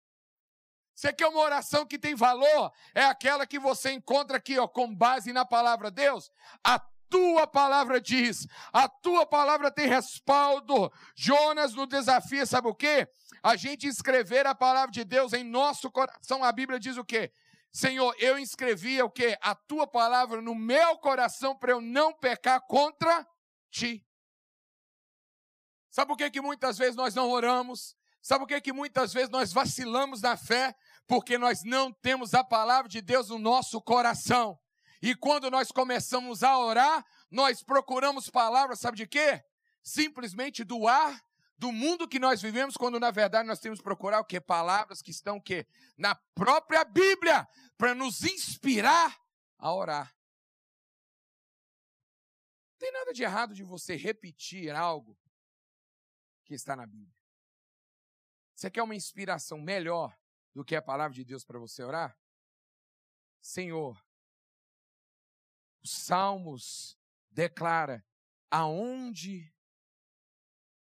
Você 0.96 1.12
quer 1.14 1.28
uma 1.28 1.40
oração 1.40 1.86
que 1.86 1.98
tem 1.98 2.16
valor? 2.16 2.72
É 2.94 3.04
aquela 3.04 3.48
que 3.48 3.58
você 3.58 3.92
encontra 3.92 4.38
aqui, 4.38 4.60
ó, 4.60 4.68
com 4.68 4.94
base 4.94 5.34
na 5.34 5.46
palavra 5.46 5.90
de 5.90 6.02
Deus. 6.02 6.32
A 6.64 6.80
tua 7.10 7.46
palavra 7.46 8.00
diz, 8.00 8.48
a 8.72 8.88
tua 8.88 9.26
palavra 9.26 9.70
tem 9.70 9.88
respaldo. 9.88 10.92
Jonas 11.16 11.74
no 11.74 11.86
desafio, 11.86 12.46
sabe 12.48 12.68
o 12.68 12.76
quê? 12.76 13.08
A 13.44 13.56
gente 13.56 13.88
escrever 13.88 14.48
a 14.48 14.56
palavra 14.56 14.92
de 14.92 15.04
Deus 15.04 15.34
em 15.34 15.44
nosso 15.44 15.92
coração. 15.92 16.44
A 16.44 16.52
Bíblia 16.52 16.80
diz 16.80 16.98
o 16.98 17.04
quê? 17.04 17.32
Senhor, 17.72 18.14
eu 18.20 18.38
inscrevia 18.38 19.06
o 19.06 19.10
quê? 19.10 19.38
A 19.42 19.56
tua 19.56 19.88
palavra 19.88 20.42
no 20.42 20.54
meu 20.54 20.98
coração 20.98 21.56
para 21.56 21.72
eu 21.72 21.82
não 21.82 22.14
pecar 22.14 22.62
contra 22.62 23.26
ti. 23.70 24.06
Sabe 25.90 26.08
por 26.08 26.18
que, 26.18 26.30
que 26.30 26.42
muitas 26.42 26.78
vezes 26.78 26.96
nós 26.96 27.14
não 27.14 27.30
oramos? 27.30 27.96
Sabe 28.22 28.42
por 28.42 28.48
que, 28.48 28.62
que 28.62 28.74
muitas 28.74 29.14
vezes 29.14 29.30
nós 29.30 29.52
vacilamos 29.52 30.22
na 30.22 30.38
fé? 30.38 30.76
porque 31.12 31.38
nós 31.38 31.62
não 31.66 31.92
temos 31.92 32.34
a 32.34 32.42
palavra 32.42 32.88
de 32.88 33.02
Deus 33.02 33.28
no 33.28 33.38
nosso 33.38 33.82
coração. 33.82 34.58
E 35.02 35.14
quando 35.14 35.52
nós 35.52 35.70
começamos 35.70 36.42
a 36.42 36.58
orar, 36.58 37.06
nós 37.30 37.62
procuramos 37.62 38.30
palavras, 38.30 38.80
sabe 38.80 38.96
de 38.96 39.06
quê? 39.06 39.44
Simplesmente 39.84 40.64
do 40.64 40.88
ar, 40.88 41.22
do 41.58 41.70
mundo 41.70 42.08
que 42.08 42.18
nós 42.18 42.42
vivemos, 42.42 42.78
quando 42.78 42.98
na 42.98 43.12
verdade 43.12 43.46
nós 43.46 43.60
temos 43.60 43.80
que 43.80 43.84
procurar 43.84 44.22
o 44.22 44.24
quê? 44.24 44.40
Palavras 44.40 45.02
que 45.02 45.12
estão 45.12 45.36
o 45.36 45.42
quê? 45.42 45.68
Na 45.98 46.16
própria 46.16 46.86
Bíblia, 46.86 47.46
para 47.78 47.94
nos 47.94 48.24
inspirar 48.24 49.14
a 49.58 49.74
orar. 49.74 50.16
Não 52.70 52.78
tem 52.80 52.92
nada 52.94 53.12
de 53.12 53.22
errado 53.22 53.54
de 53.54 53.64
você 53.64 53.98
repetir 53.98 54.74
algo 54.74 55.20
que 56.46 56.54
está 56.54 56.74
na 56.74 56.86
Bíblia. 56.86 57.21
Você 58.62 58.70
quer 58.70 58.84
uma 58.84 58.94
inspiração 58.94 59.60
melhor? 59.60 60.16
do 60.54 60.64
que 60.64 60.76
a 60.76 60.82
palavra 60.84 61.16
de 61.16 61.24
Deus 61.24 61.44
para 61.44 61.58
você 61.58 61.84
orar? 61.84 62.16
Senhor, 63.42 64.00
os 65.84 65.90
Salmos 65.90 66.96
declara 67.32 68.06
aonde 68.52 69.52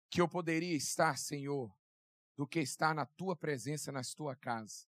que 0.10 0.20
eu 0.20 0.28
poderia 0.28 0.76
estar, 0.76 1.18
Senhor, 1.18 1.74
do 2.36 2.46
que 2.46 2.60
estar 2.60 2.94
na 2.94 3.06
tua 3.06 3.38
presença, 3.38 3.90
na 3.90 4.02
tua 4.02 4.36
casa. 4.36 4.86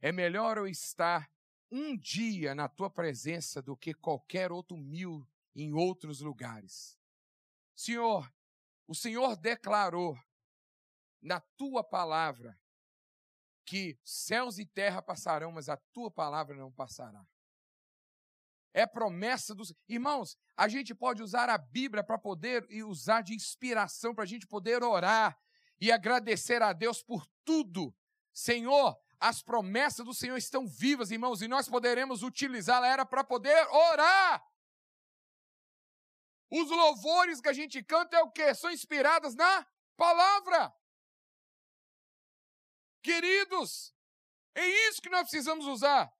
É 0.00 0.10
melhor 0.10 0.56
eu 0.56 0.66
estar 0.66 1.30
um 1.70 1.94
dia 1.94 2.54
na 2.54 2.66
tua 2.66 2.88
presença 2.88 3.60
do 3.60 3.76
que 3.76 3.92
qualquer 3.92 4.50
outro 4.50 4.78
mil 4.78 5.28
em 5.54 5.74
outros 5.74 6.20
lugares. 6.20 6.98
Senhor, 7.76 8.32
o 8.86 8.94
Senhor 8.94 9.36
declarou 9.36 10.18
na 11.22 11.40
tua 11.56 11.84
palavra 11.84 12.58
que 13.64 13.98
céus 14.04 14.58
e 14.58 14.66
terra 14.66 15.00
passarão, 15.00 15.52
mas 15.52 15.68
a 15.68 15.76
tua 15.92 16.10
palavra 16.10 16.56
não 16.56 16.70
passará. 16.72 17.24
É 18.74 18.86
promessa 18.86 19.54
dos. 19.54 19.72
Irmãos, 19.88 20.36
a 20.56 20.66
gente 20.66 20.94
pode 20.94 21.22
usar 21.22 21.48
a 21.48 21.58
Bíblia 21.58 22.02
para 22.02 22.18
poder 22.18 22.66
e 22.70 22.82
usar 22.82 23.22
de 23.22 23.34
inspiração 23.34 24.14
para 24.14 24.24
a 24.24 24.26
gente 24.26 24.46
poder 24.46 24.82
orar 24.82 25.38
e 25.80 25.92
agradecer 25.92 26.62
a 26.62 26.72
Deus 26.72 27.02
por 27.02 27.26
tudo. 27.44 27.94
Senhor, 28.32 28.98
as 29.20 29.42
promessas 29.42 30.04
do 30.04 30.14
Senhor 30.14 30.36
estão 30.36 30.66
vivas, 30.66 31.10
irmãos, 31.10 31.42
e 31.42 31.48
nós 31.48 31.68
poderemos 31.68 32.22
utilizá-la 32.22 32.88
era 32.88 33.04
para 33.04 33.22
poder 33.22 33.66
orar. 33.68 34.42
Os 36.50 36.70
louvores 36.70 37.40
que 37.40 37.48
a 37.48 37.52
gente 37.52 37.82
canta 37.82 38.16
é 38.16 38.22
o 38.22 38.30
quê? 38.30 38.54
São 38.54 38.70
inspiradas 38.70 39.34
na 39.34 39.66
palavra. 39.96 40.72
Queridos, 43.02 43.92
é 44.54 44.66
isso 44.88 45.02
que 45.02 45.10
nós 45.10 45.22
precisamos 45.22 45.66
usar. 45.66 46.10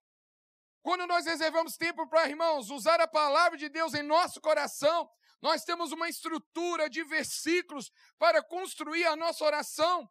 Quando 0.82 1.06
nós 1.06 1.24
reservamos 1.24 1.76
tempo 1.76 2.08
para, 2.08 2.28
irmãos, 2.28 2.70
usar 2.70 3.00
a 3.00 3.06
palavra 3.06 3.56
de 3.56 3.68
Deus 3.68 3.94
em 3.94 4.02
nosso 4.02 4.40
coração, 4.40 5.08
nós 5.40 5.64
temos 5.64 5.92
uma 5.92 6.08
estrutura 6.08 6.90
de 6.90 7.04
versículos 7.04 7.90
para 8.18 8.42
construir 8.42 9.04
a 9.06 9.16
nossa 9.16 9.44
oração 9.44 10.08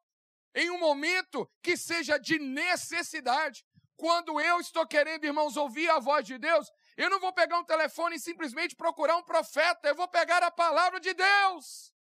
em 0.56 0.70
um 0.70 0.80
momento 0.80 1.50
que 1.62 1.76
seja 1.76 2.18
de 2.18 2.40
necessidade. 2.40 3.66
Quando 3.98 4.40
eu 4.40 4.60
estou 4.60 4.88
querendo, 4.88 5.26
irmãos, 5.26 5.58
ouvir 5.58 5.90
a 5.90 6.00
voz 6.00 6.26
de 6.26 6.38
Deus, 6.38 6.72
eu 6.98 7.10
não 7.10 7.20
vou 7.20 7.34
pegar 7.34 7.60
um 7.60 7.66
telefone 7.66 8.16
e 8.16 8.20
simplesmente 8.20 8.76
procurar 8.76 9.18
um 9.18 9.24
profeta, 9.24 9.88
eu 9.88 9.96
vou 9.96 10.08
pegar 10.08 10.42
a 10.44 10.52
palavra 10.52 11.00
de 11.00 11.14
Deus. 11.14 11.94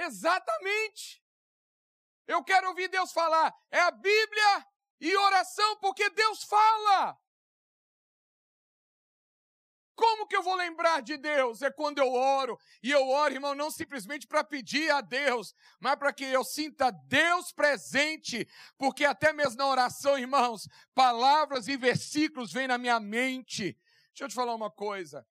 Exatamente. 0.00 1.22
Eu 2.26 2.42
quero 2.42 2.68
ouvir 2.68 2.88
Deus 2.88 3.12
falar. 3.12 3.54
É 3.70 3.80
a 3.80 3.90
Bíblia 3.90 4.66
e 5.00 5.14
oração, 5.16 5.76
porque 5.78 6.08
Deus 6.10 6.42
fala. 6.44 7.18
Como 9.94 10.26
que 10.26 10.34
eu 10.34 10.42
vou 10.42 10.54
lembrar 10.54 11.02
de 11.02 11.18
Deus? 11.18 11.60
É 11.60 11.70
quando 11.70 11.98
eu 11.98 12.10
oro. 12.10 12.58
E 12.82 12.90
eu 12.90 13.06
oro, 13.08 13.34
irmão, 13.34 13.54
não 13.54 13.70
simplesmente 13.70 14.26
para 14.26 14.42
pedir 14.42 14.90
a 14.90 15.02
Deus, 15.02 15.54
mas 15.78 15.96
para 15.96 16.10
que 16.10 16.24
eu 16.24 16.42
sinta 16.42 16.90
Deus 16.90 17.52
presente. 17.52 18.48
Porque 18.78 19.04
até 19.04 19.30
mesmo 19.30 19.58
na 19.58 19.66
oração, 19.66 20.18
irmãos, 20.18 20.66
palavras 20.94 21.68
e 21.68 21.76
versículos 21.76 22.50
vêm 22.50 22.66
na 22.66 22.78
minha 22.78 22.98
mente. 22.98 23.78
Deixa 24.08 24.24
eu 24.24 24.28
te 24.28 24.34
falar 24.34 24.54
uma 24.54 24.70
coisa. 24.70 25.26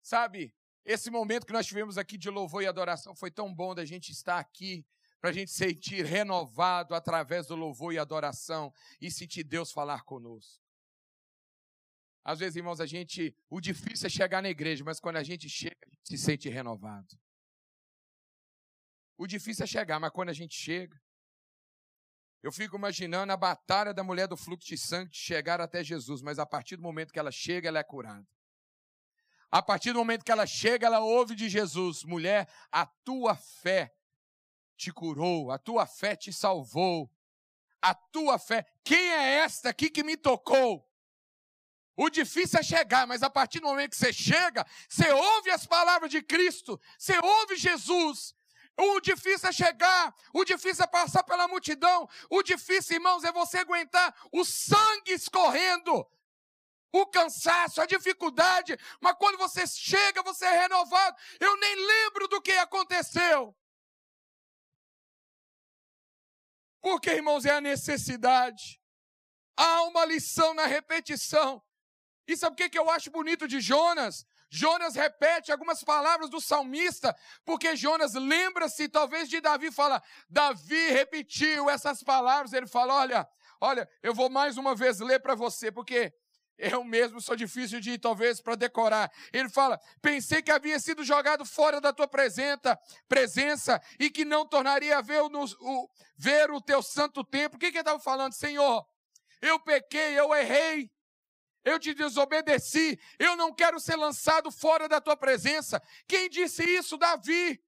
Sabe, 0.00 0.54
esse 0.90 1.08
momento 1.08 1.46
que 1.46 1.52
nós 1.52 1.66
tivemos 1.66 1.96
aqui 1.96 2.18
de 2.18 2.28
louvor 2.28 2.64
e 2.64 2.66
adoração 2.66 3.14
foi 3.14 3.30
tão 3.30 3.54
bom 3.54 3.76
da 3.76 3.84
gente 3.84 4.10
estar 4.10 4.40
aqui, 4.40 4.84
para 5.20 5.30
a 5.30 5.32
gente 5.32 5.52
sentir 5.52 6.04
renovado 6.04 6.94
através 6.96 7.46
do 7.46 7.54
louvor 7.54 7.92
e 7.92 7.98
adoração 7.98 8.74
e 9.00 9.08
sentir 9.08 9.44
Deus 9.44 9.70
falar 9.70 10.02
conosco. 10.02 10.60
Às 12.24 12.40
vezes, 12.40 12.56
irmãos, 12.56 12.80
a 12.80 12.86
gente, 12.86 13.32
o 13.48 13.60
difícil 13.60 14.08
é 14.08 14.10
chegar 14.10 14.42
na 14.42 14.50
igreja, 14.50 14.82
mas 14.82 14.98
quando 14.98 15.16
a 15.16 15.22
gente 15.22 15.48
chega, 15.48 15.76
a 15.86 15.90
gente 15.90 16.08
se 16.08 16.18
sente 16.18 16.48
renovado. 16.48 17.16
O 19.16 19.28
difícil 19.28 19.64
é 19.64 19.66
chegar, 19.68 20.00
mas 20.00 20.10
quando 20.10 20.30
a 20.30 20.34
gente 20.34 20.56
chega, 20.56 21.00
eu 22.42 22.50
fico 22.50 22.76
imaginando 22.76 23.32
a 23.32 23.36
batalha 23.36 23.94
da 23.94 24.02
mulher 24.02 24.26
do 24.26 24.36
fluxo 24.36 24.66
de 24.66 24.76
sangue 24.76 25.14
chegar 25.14 25.60
até 25.60 25.84
Jesus, 25.84 26.20
mas 26.20 26.38
a 26.40 26.46
partir 26.46 26.74
do 26.74 26.82
momento 26.82 27.12
que 27.12 27.18
ela 27.18 27.30
chega, 27.30 27.68
ela 27.68 27.78
é 27.78 27.84
curada. 27.84 28.26
A 29.50 29.60
partir 29.60 29.92
do 29.92 29.98
momento 29.98 30.24
que 30.24 30.30
ela 30.30 30.46
chega, 30.46 30.86
ela 30.86 31.00
ouve 31.00 31.34
de 31.34 31.48
Jesus: 31.48 32.04
mulher, 32.04 32.48
a 32.70 32.86
tua 32.86 33.34
fé 33.34 33.92
te 34.76 34.92
curou, 34.92 35.50
a 35.50 35.58
tua 35.58 35.86
fé 35.86 36.14
te 36.14 36.32
salvou, 36.32 37.10
a 37.82 37.94
tua 37.94 38.38
fé. 38.38 38.64
Quem 38.84 39.10
é 39.10 39.34
esta 39.38 39.70
aqui 39.70 39.90
que 39.90 40.04
me 40.04 40.16
tocou? 40.16 40.88
O 41.96 42.08
difícil 42.08 42.58
é 42.60 42.62
chegar, 42.62 43.06
mas 43.06 43.22
a 43.22 43.28
partir 43.28 43.60
do 43.60 43.66
momento 43.66 43.90
que 43.90 43.96
você 43.96 44.12
chega, 44.12 44.64
você 44.88 45.10
ouve 45.12 45.50
as 45.50 45.66
palavras 45.66 46.10
de 46.10 46.22
Cristo, 46.22 46.80
você 46.96 47.18
ouve 47.18 47.56
Jesus. 47.56 48.34
O 48.78 49.00
difícil 49.00 49.50
é 49.50 49.52
chegar, 49.52 50.14
o 50.32 50.44
difícil 50.44 50.84
é 50.84 50.86
passar 50.86 51.22
pela 51.24 51.46
multidão, 51.46 52.08
o 52.30 52.42
difícil, 52.42 52.94
irmãos, 52.94 53.24
é 53.24 53.32
você 53.32 53.58
aguentar 53.58 54.14
o 54.32 54.44
sangue 54.44 55.12
escorrendo 55.12 56.06
o 56.92 57.06
cansaço, 57.06 57.80
a 57.80 57.86
dificuldade, 57.86 58.78
mas 59.00 59.16
quando 59.18 59.38
você 59.38 59.66
chega, 59.66 60.22
você 60.22 60.44
é 60.44 60.62
renovado. 60.62 61.16
Eu 61.38 61.56
nem 61.56 61.74
lembro 61.74 62.28
do 62.28 62.40
que 62.40 62.52
aconteceu. 62.52 63.56
Porque, 66.80 67.10
irmãos, 67.10 67.44
é 67.44 67.50
a 67.50 67.60
necessidade. 67.60 68.80
Há 69.56 69.82
uma 69.84 70.04
lição 70.04 70.54
na 70.54 70.66
repetição. 70.66 71.62
E 72.26 72.36
sabe 72.36 72.64
o 72.64 72.70
que 72.70 72.78
eu 72.78 72.90
acho 72.90 73.10
bonito 73.10 73.46
de 73.46 73.60
Jonas? 73.60 74.24
Jonas 74.48 74.94
repete 74.94 75.52
algumas 75.52 75.84
palavras 75.84 76.28
do 76.28 76.40
salmista, 76.40 77.16
porque 77.44 77.76
Jonas 77.76 78.14
lembra-se 78.14 78.88
talvez 78.88 79.28
de 79.28 79.40
Davi, 79.40 79.70
fala, 79.70 80.02
Davi 80.28 80.90
repetiu 80.90 81.70
essas 81.70 82.02
palavras, 82.02 82.52
ele 82.52 82.66
fala, 82.66 82.94
olha, 82.94 83.28
Olha, 83.60 83.86
eu 84.02 84.14
vou 84.14 84.30
mais 84.30 84.56
uma 84.56 84.74
vez 84.74 85.00
ler 85.00 85.20
para 85.20 85.34
você, 85.34 85.70
porque 85.70 86.14
eu 86.60 86.84
mesmo 86.84 87.20
sou 87.20 87.34
difícil 87.34 87.80
de 87.80 87.98
talvez 87.98 88.40
para 88.40 88.54
decorar. 88.54 89.10
Ele 89.32 89.48
fala: 89.48 89.80
pensei 90.02 90.42
que 90.42 90.50
havia 90.50 90.78
sido 90.78 91.02
jogado 91.02 91.44
fora 91.44 91.80
da 91.80 91.92
tua 91.92 92.06
presença, 92.06 92.78
presença 93.08 93.80
e 93.98 94.10
que 94.10 94.24
não 94.24 94.46
tornaria 94.46 94.98
a 94.98 95.00
ver 95.00 95.22
o, 95.22 95.30
o, 95.60 95.90
ver 96.16 96.50
o 96.50 96.60
teu 96.60 96.82
santo 96.82 97.24
templo. 97.24 97.56
O 97.56 97.58
que, 97.58 97.70
que 97.70 97.78
ele 97.78 97.82
estava 97.82 97.98
falando? 97.98 98.34
Senhor, 98.34 98.86
eu 99.40 99.58
pequei, 99.60 100.18
eu 100.18 100.34
errei, 100.34 100.90
eu 101.64 101.78
te 101.78 101.94
desobedeci, 101.94 103.00
eu 103.18 103.36
não 103.36 103.54
quero 103.54 103.80
ser 103.80 103.96
lançado 103.96 104.50
fora 104.50 104.86
da 104.86 105.00
tua 105.00 105.16
presença. 105.16 105.82
Quem 106.06 106.28
disse 106.28 106.62
isso? 106.62 106.98
Davi. 106.98 107.62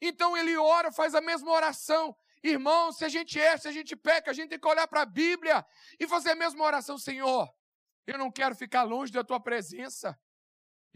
Então 0.00 0.36
ele 0.36 0.56
ora, 0.56 0.92
faz 0.92 1.14
a 1.14 1.20
mesma 1.20 1.50
oração. 1.50 2.16
Irmão, 2.42 2.92
se 2.92 3.04
a 3.04 3.08
gente 3.08 3.40
erra, 3.40 3.58
se 3.58 3.66
a 3.66 3.72
gente 3.72 3.96
peca, 3.96 4.30
a 4.30 4.34
gente 4.34 4.50
tem 4.50 4.60
que 4.60 4.68
olhar 4.68 4.86
para 4.86 5.02
a 5.02 5.06
Bíblia 5.06 5.66
e 5.98 6.06
fazer 6.06 6.30
a 6.30 6.36
mesma 6.36 6.64
oração, 6.64 6.96
Senhor. 6.96 7.52
Eu 8.06 8.18
não 8.18 8.30
quero 8.30 8.54
ficar 8.54 8.82
longe 8.82 9.12
da 9.12 9.24
tua 9.24 9.40
presença. 9.40 10.18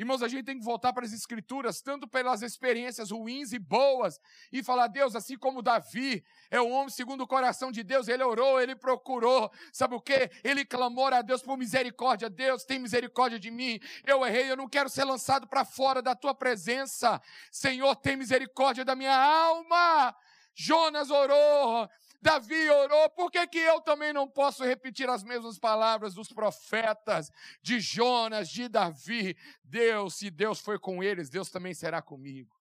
Irmãos, 0.00 0.23
a 0.23 0.29
gente 0.29 0.45
tem 0.45 0.59
que 0.59 0.64
voltar 0.64 0.95
para 0.95 1.05
as 1.05 1.12
Escrituras, 1.12 1.83
tanto 1.83 2.09
pelas 2.09 2.40
experiências 2.40 3.11
ruins 3.11 3.52
e 3.52 3.59
boas, 3.59 4.19
e 4.50 4.62
falar, 4.62 4.87
Deus, 4.87 5.14
assim 5.14 5.37
como 5.37 5.61
Davi 5.61 6.25
é 6.50 6.59
o 6.59 6.71
homem 6.71 6.88
segundo 6.88 7.21
o 7.21 7.26
coração 7.26 7.71
de 7.71 7.83
Deus, 7.83 8.09
ele 8.09 8.23
orou, 8.23 8.59
ele 8.59 8.75
procurou, 8.75 9.52
sabe 9.71 9.95
o 9.95 10.00
que? 10.00 10.31
Ele 10.43 10.64
clamou 10.64 11.09
a 11.09 11.21
Deus 11.21 11.43
por 11.43 11.59
misericórdia. 11.59 12.31
Deus, 12.31 12.64
tem 12.64 12.79
misericórdia 12.79 13.38
de 13.38 13.50
mim. 13.50 13.79
Eu 14.07 14.25
errei, 14.25 14.50
eu 14.50 14.57
não 14.57 14.71
quero 14.71 14.88
ser 14.88 15.05
lançado 15.05 15.47
para 15.47 15.67
fora 15.67 16.00
da 16.00 16.14
tua 16.14 16.35
presença. 16.35 17.21
Senhor, 17.52 17.95
tem 17.97 18.17
misericórdia 18.17 18.87
da 18.87 18.97
minha 18.97 19.14
alma. 19.14 20.17
Jonas 20.55 21.11
orou, 21.11 21.87
Davi 22.23 22.69
orou, 22.69 23.09
por 23.11 23.31
que, 23.31 23.47
que 23.47 23.59
eu 23.59 23.81
também 23.81 24.12
não 24.12 24.29
posso 24.29 24.62
repetir 24.62 25.09
as 25.09 25.23
mesmas 25.23 25.59
palavras 25.59 26.12
dos 26.12 26.29
profetas, 26.33 27.31
de 27.62 27.81
Jonas, 27.81 28.50
de 28.50 28.69
Davi? 28.69 29.37
Deus, 29.65 30.17
se 30.17 30.31
Deus 30.31 30.61
foi 30.61 30.79
com 30.79 31.03
eles, 31.03 31.31
Deus 31.31 31.50
também 31.50 31.73
será 31.73 32.03
comigo. 32.03 32.61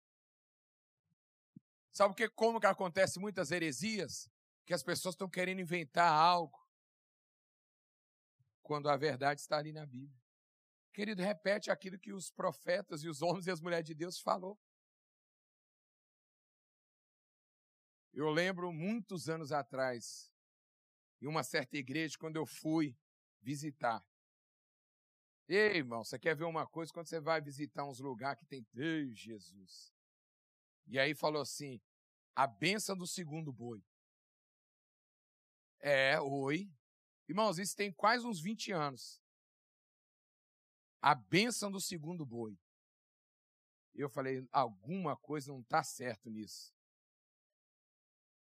Sabe 1.91 2.15
que, 2.15 2.29
como 2.29 2.59
que 2.59 2.67
acontece 2.67 3.19
muitas 3.19 3.51
heresias? 3.51 4.29
Que 4.65 4.73
as 4.73 4.83
pessoas 4.83 5.15
estão 5.15 5.29
querendo 5.29 5.59
inventar 5.59 6.11
algo, 6.11 6.57
quando 8.61 8.89
a 8.89 8.95
verdade 8.95 9.41
está 9.41 9.57
ali 9.57 9.73
na 9.73 9.85
Bíblia. 9.85 10.21
Querido, 10.93 11.21
repete 11.21 11.69
aquilo 11.69 11.99
que 11.99 12.13
os 12.13 12.31
profetas 12.31 13.03
e 13.03 13.09
os 13.09 13.21
homens 13.21 13.47
e 13.47 13.51
as 13.51 13.59
mulheres 13.59 13.85
de 13.85 13.93
Deus 13.93 14.19
falou. 14.19 14.57
Eu 18.13 18.29
lembro 18.29 18.73
muitos 18.73 19.29
anos 19.29 19.51
atrás, 19.51 20.31
em 21.21 21.27
uma 21.27 21.43
certa 21.43 21.77
igreja, 21.77 22.17
quando 22.17 22.35
eu 22.35 22.45
fui 22.45 22.97
visitar. 23.41 24.05
Ei, 25.47 25.77
irmão, 25.77 26.03
você 26.03 26.17
quer 26.19 26.35
ver 26.35 26.45
uma 26.45 26.67
coisa? 26.67 26.91
Quando 26.93 27.07
você 27.07 27.19
vai 27.19 27.41
visitar 27.41 27.85
uns 27.85 27.99
lugares 27.99 28.39
que 28.39 28.45
tem. 28.45 28.65
Ei, 28.75 29.13
Jesus. 29.15 29.93
E 30.87 30.99
aí 30.99 31.13
falou 31.15 31.41
assim: 31.41 31.79
a 32.35 32.47
benção 32.47 32.95
do 32.95 33.07
segundo 33.07 33.51
boi. 33.51 33.83
É, 35.79 36.19
oi. 36.19 36.71
Irmãos, 37.27 37.57
isso 37.57 37.75
tem 37.75 37.91
quase 37.91 38.25
uns 38.25 38.39
20 38.39 38.71
anos. 38.71 39.21
A 41.01 41.15
benção 41.15 41.71
do 41.71 41.79
segundo 41.79 42.25
boi. 42.25 42.57
Eu 43.93 44.09
falei, 44.09 44.47
alguma 44.51 45.17
coisa 45.17 45.51
não 45.51 45.61
está 45.61 45.83
certo 45.83 46.29
nisso. 46.29 46.73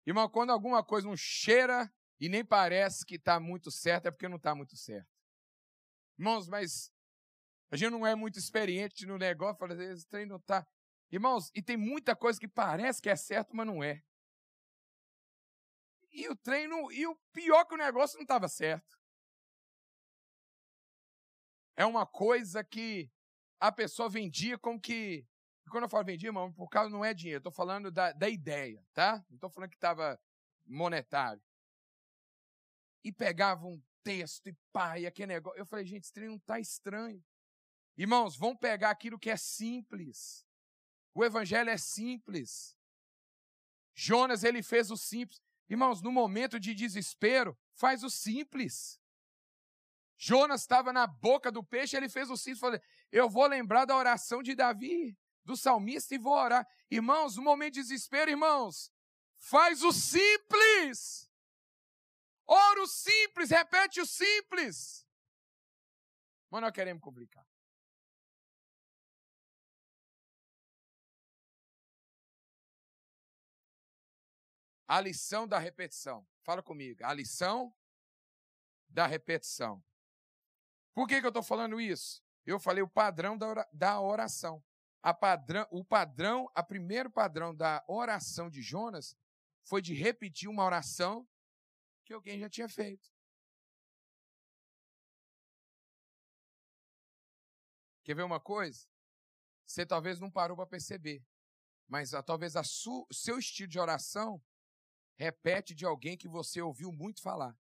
Irmão, 0.07 0.29
quando 0.29 0.51
alguma 0.51 0.85
coisa 0.85 1.09
não 1.09 1.17
cheira 1.17 1.93
e 2.21 2.29
nem 2.29 2.45
parece 2.45 3.05
que 3.05 3.17
está 3.17 3.41
muito 3.41 3.71
certo, 3.71 4.07
é 4.07 4.11
porque 4.11 4.29
não 4.29 4.37
está 4.37 4.55
muito 4.55 4.77
certo. 4.77 5.11
Irmãos, 6.16 6.49
mas 6.49 6.92
a 7.71 7.77
gente 7.77 7.90
não 7.90 8.07
é 8.07 8.14
muito 8.14 8.38
experiente 8.38 9.05
no 9.05 9.19
negócio, 9.19 9.59
fala, 9.59 9.75
esse 9.83 10.07
trem 10.07 10.25
não 10.25 10.37
está. 10.37 10.66
Irmãos, 11.11 11.51
e 11.55 11.61
tem 11.61 11.77
muita 11.77 12.14
coisa 12.14 12.38
que 12.38 12.49
parece 12.49 13.03
que 13.03 13.11
é 13.11 13.16
certo, 13.16 13.55
mas 13.55 13.66
não 13.66 13.83
é. 13.83 14.03
E 16.12 16.29
o 16.29 16.37
treino, 16.37 16.90
e 16.92 17.07
o 17.07 17.16
pior 17.33 17.64
que 17.64 17.75
o 17.75 17.79
negócio 17.79 18.16
não 18.16 18.23
estava 18.23 18.49
certo. 18.49 18.97
É 21.77 21.85
uma 21.85 22.07
coisa 22.07 22.64
que 22.64 23.11
a 23.61 23.71
pessoa 23.71 24.09
vendia 24.09 24.57
como 24.57 24.81
que 24.81 25.27
e 25.66 25.68
quando 25.68 25.83
eu 25.83 25.88
falo 25.88 26.05
vendia, 26.05 26.29
irmão, 26.29 26.52
por 26.52 26.68
causa 26.68 26.90
não 26.90 27.05
é 27.05 27.12
dinheiro, 27.12 27.38
estou 27.38 27.52
falando 27.52 27.90
da, 27.90 28.12
da 28.12 28.29
ideia, 28.29 28.87
tá? 28.94 29.24
Não 29.29 29.35
estou 29.35 29.50
falando 29.50 29.70
que 29.70 29.76
estava 29.76 30.18
monetário. 30.64 31.42
E 33.02 33.12
pegava 33.12 33.66
um 33.66 33.83
texto 34.05 34.48
e 34.48 34.57
pá, 34.72 34.96
e 34.96 35.07
aquele 35.07 35.35
negócio. 35.35 35.59
Eu 35.59 35.66
falei, 35.66 35.85
gente, 35.85 36.05
esse 36.05 36.20
não 36.20 36.37
está 36.37 36.61
estranho. 36.61 37.22
Irmãos, 37.96 38.37
vão 38.37 38.57
pegar 38.57 38.90
aquilo 38.90 39.18
que 39.18 39.29
é 39.29 39.37
simples. 39.37 40.46
O 41.12 41.24
evangelho 41.24 41.70
é 41.70 41.76
simples. 41.76 42.76
Jonas, 43.92 44.44
ele 44.44 44.62
fez 44.62 44.92
o 44.92 44.96
simples. 44.96 45.40
Irmãos, 45.68 46.00
no 46.00 46.12
momento 46.12 46.61
de 46.61 46.74
desespero, 46.74 47.59
faz 47.72 48.05
o 48.05 48.11
simples. 48.11 49.00
Jonas 50.16 50.61
estava 50.61 50.92
na 50.92 51.09
boca 51.09 51.50
do 51.50 51.64
peixe, 51.64 51.96
ele 51.96 52.09
fez 52.09 52.31
o 52.31 52.37
simples. 52.37 52.61
Falei, 52.61 52.81
eu 53.11 53.29
vou 53.29 53.46
lembrar 53.46 53.85
da 53.85 53.96
oração 53.96 54.44
de 54.44 54.55
Davi 54.55 55.18
do 55.46 55.56
salmista 55.56 56.14
e 56.14 56.18
vou 56.18 56.35
orar. 56.35 56.68
Irmãos, 56.90 57.37
no 57.37 57.42
momento 57.42 57.74
de 57.74 57.82
desespero, 57.82 58.30
irmãos, 58.30 58.92
faz 59.38 59.82
o 59.82 59.92
simples. 59.92 61.30
Ora 62.46 62.82
o 62.82 62.87
simples, 62.87 63.50
repete 63.50 64.00
o 64.00 64.06
simples. 64.06 65.06
Mas 66.50 66.61
nós 66.61 66.72
queremos 66.72 67.02
complicar. 67.02 67.46
A 74.88 75.00
lição 75.00 75.48
da 75.48 75.59
repetição. 75.59 76.26
Fala 76.42 76.62
comigo. 76.62 77.04
A 77.04 77.12
lição 77.12 77.74
da 78.88 79.06
repetição. 79.06 79.82
Por 80.92 81.09
que, 81.09 81.20
que 81.20 81.26
eu 81.26 81.30
estou 81.30 81.42
falando 81.42 81.80
isso? 81.80 82.22
Eu 82.44 82.61
falei 82.61 82.82
o 82.82 82.88
padrão 82.88 83.37
da 83.72 84.00
oração 84.00 84.64
padrão, 85.14 85.66
o 85.71 85.85
padrão, 85.85 86.51
a 86.55 86.62
primeiro 86.62 87.11
padrão 87.11 87.55
da 87.55 87.85
oração 87.87 88.51
de 88.51 88.62
Jonas 88.62 89.16
foi 89.64 89.81
de 89.81 89.95
repetir 89.95 90.49
uma 90.49 90.64
oração 90.64 91.29
que 92.05 92.12
alguém 92.12 92.38
já 92.38 92.49
tinha 92.49 92.69
feito. 92.69 93.11
Quer 98.03 98.14
ver 98.14 98.23
uma 98.23 98.40
coisa? 98.40 98.87
Você 99.66 99.85
talvez 99.85 100.21
não 100.21 100.31
parou 100.31 100.57
para 100.57 100.66
perceber, 100.66 101.25
mas 101.88 102.14
a, 102.14 102.23
talvez 102.23 102.55
o 102.55 103.07
seu 103.12 103.38
estilo 103.38 103.69
de 103.69 103.81
oração 103.81 104.40
repete 105.16 105.75
de 105.75 105.85
alguém 105.85 106.16
que 106.16 106.29
você 106.29 106.61
ouviu 106.61 106.92
muito 106.92 107.21
falar. 107.21 107.59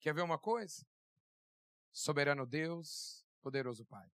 Quer 0.00 0.14
ver 0.14 0.22
uma 0.22 0.38
coisa? 0.38 0.86
Soberano 1.92 2.46
Deus, 2.46 3.22
poderoso 3.42 3.84
Pai. 3.84 4.10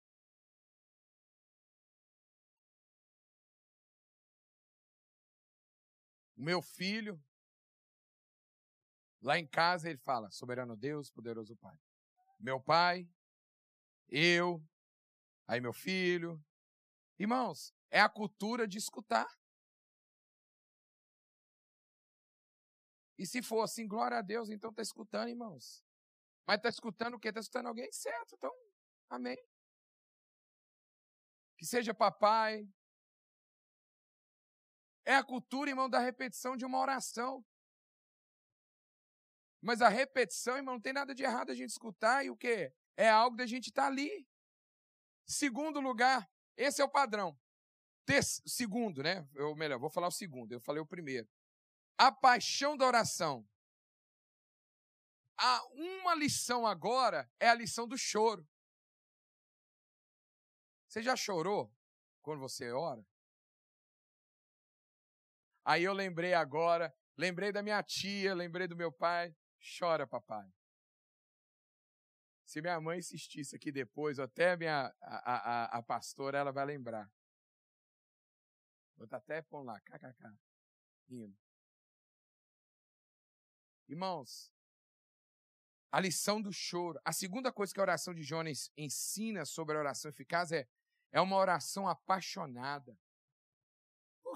O 6.38 6.42
meu 6.42 6.62
filho, 6.62 7.20
lá 9.20 9.36
em 9.36 9.46
casa, 9.46 9.90
ele 9.90 9.98
fala: 9.98 10.30
Soberano 10.30 10.76
Deus, 10.76 11.10
poderoso 11.10 11.56
Pai. 11.56 11.76
Meu 12.38 12.60
pai, 12.60 13.10
eu, 14.08 14.64
aí 15.48 15.60
meu 15.60 15.72
filho. 15.72 16.40
Irmãos, 17.18 17.74
é 17.90 18.00
a 18.00 18.08
cultura 18.08 18.68
de 18.68 18.78
escutar. 18.78 19.26
E 23.18 23.26
se 23.26 23.42
for 23.42 23.62
assim, 23.62 23.88
glória 23.88 24.18
a 24.18 24.22
Deus, 24.22 24.48
então 24.48 24.70
está 24.70 24.80
escutando, 24.80 25.30
irmãos. 25.30 25.84
Mas 26.46 26.58
está 26.58 26.68
escutando 26.68 27.14
o 27.14 27.18
quê? 27.18 27.30
Está 27.30 27.40
escutando 27.40 27.66
alguém 27.66 27.90
certo, 27.90 28.36
então, 28.36 28.54
amém. 29.10 29.36
Que 31.56 31.66
seja 31.66 31.92
papai, 31.92 32.64
é 35.08 35.14
a 35.14 35.24
cultura, 35.24 35.70
irmão, 35.70 35.88
da 35.88 35.98
repetição 35.98 36.54
de 36.54 36.66
uma 36.66 36.78
oração. 36.78 37.42
Mas 39.58 39.80
a 39.80 39.88
repetição, 39.88 40.58
irmão, 40.58 40.74
não 40.74 40.80
tem 40.82 40.92
nada 40.92 41.14
de 41.14 41.22
errado 41.22 41.50
a 41.50 41.54
gente 41.54 41.70
escutar 41.70 42.26
e 42.26 42.28
o 42.28 42.36
quê? 42.36 42.74
É 42.94 43.08
algo 43.08 43.34
da 43.34 43.46
gente 43.46 43.68
estar 43.70 43.84
tá 43.84 43.88
ali. 43.88 44.28
Segundo 45.26 45.80
lugar, 45.80 46.30
esse 46.58 46.82
é 46.82 46.84
o 46.84 46.90
padrão. 46.90 47.34
segundo, 48.46 49.02
né? 49.02 49.26
Ou 49.36 49.56
melhor, 49.56 49.78
vou 49.78 49.88
falar 49.88 50.08
o 50.08 50.12
segundo, 50.12 50.52
eu 50.52 50.60
falei 50.60 50.82
o 50.82 50.86
primeiro. 50.86 51.26
A 51.96 52.12
paixão 52.12 52.76
da 52.76 52.86
oração. 52.86 53.48
Há 55.38 55.64
uma 55.72 56.14
lição 56.14 56.66
agora 56.66 57.32
é 57.40 57.48
a 57.48 57.54
lição 57.54 57.88
do 57.88 57.96
choro. 57.96 58.46
Você 60.86 61.02
já 61.02 61.16
chorou 61.16 61.72
quando 62.20 62.40
você 62.40 62.70
ora? 62.72 63.07
Aí 65.68 65.84
eu 65.84 65.92
lembrei 65.92 66.32
agora, 66.32 66.96
lembrei 67.14 67.52
da 67.52 67.62
minha 67.62 67.82
tia, 67.82 68.34
lembrei 68.34 68.66
do 68.66 68.74
meu 68.74 68.90
pai. 68.90 69.36
Chora, 69.78 70.06
papai. 70.06 70.50
Se 72.46 72.62
minha 72.62 72.80
mãe 72.80 73.00
insistisse 73.00 73.54
aqui 73.54 73.70
depois, 73.70 74.18
até 74.18 74.56
minha, 74.56 74.90
a, 75.02 75.34
a, 75.34 75.78
a 75.78 75.82
pastora, 75.82 76.38
ela 76.38 76.50
vai 76.50 76.64
lembrar. 76.64 77.12
Vou 78.96 79.06
até 79.10 79.42
pondo 79.42 79.66
lá, 79.66 79.78
kkk. 79.82 80.38
Lindo. 81.06 81.36
Irmãos, 83.86 84.50
a 85.92 86.00
lição 86.00 86.40
do 86.40 86.50
choro. 86.50 86.98
A 87.04 87.12
segunda 87.12 87.52
coisa 87.52 87.74
que 87.74 87.80
a 87.80 87.82
oração 87.82 88.14
de 88.14 88.22
Jonas 88.22 88.72
ensina 88.74 89.44
sobre 89.44 89.76
a 89.76 89.80
oração 89.80 90.10
eficaz 90.10 90.50
é, 90.50 90.66
é 91.12 91.20
uma 91.20 91.36
oração 91.36 91.86
apaixonada. 91.86 92.98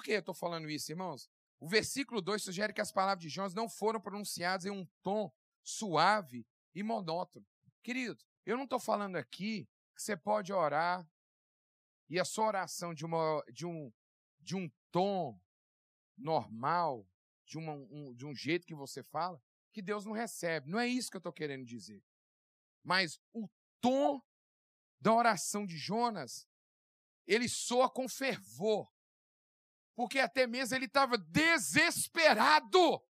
Por 0.03 0.07
que 0.07 0.13
eu 0.15 0.19
estou 0.19 0.35
falando 0.35 0.69
isso, 0.69 0.91
irmãos? 0.91 1.31
O 1.61 1.69
versículo 1.69 2.21
2 2.21 2.43
sugere 2.43 2.73
que 2.73 2.81
as 2.81 2.91
palavras 2.91 3.23
de 3.23 3.29
Jonas 3.29 3.55
não 3.55 3.69
foram 3.69 4.01
pronunciadas 4.01 4.67
em 4.67 4.71
um 4.71 4.85
tom 5.01 5.33
suave 5.63 6.45
e 6.75 6.83
monótono. 6.83 7.47
Querido, 7.85 8.21
eu 8.45 8.57
não 8.57 8.65
estou 8.65 8.81
falando 8.81 9.15
aqui 9.15 9.65
que 9.95 10.03
você 10.03 10.17
pode 10.17 10.53
orar 10.53 11.09
e 12.09 12.19
a 12.19 12.25
sua 12.25 12.47
oração 12.47 12.93
de, 12.93 13.05
uma, 13.05 13.45
de, 13.53 13.65
um, 13.65 13.93
de 14.41 14.57
um 14.57 14.69
tom 14.91 15.41
normal, 16.19 17.09
de, 17.47 17.57
uma, 17.57 17.75
um, 17.75 18.13
de 18.13 18.27
um 18.27 18.35
jeito 18.35 18.67
que 18.67 18.75
você 18.75 19.05
fala, 19.05 19.41
que 19.73 19.81
Deus 19.81 20.05
não 20.05 20.13
recebe. 20.13 20.69
Não 20.69 20.81
é 20.81 20.89
isso 20.89 21.13
que 21.13 21.17
eu 21.17 21.21
estou 21.21 21.33
querendo 21.33 21.65
dizer. 21.65 22.03
Mas 22.83 23.21
o 23.33 23.49
tom 23.81 24.21
da 25.01 25.15
oração 25.15 25.65
de 25.65 25.77
Jonas, 25.77 26.45
ele 27.25 27.49
soa 27.49 27.89
com 27.89 28.09
fervor 28.09 28.92
porque 29.95 30.19
até 30.19 30.47
mesmo 30.47 30.77
ele 30.77 30.87
estava 30.87 31.17
desesperado. 31.19 33.03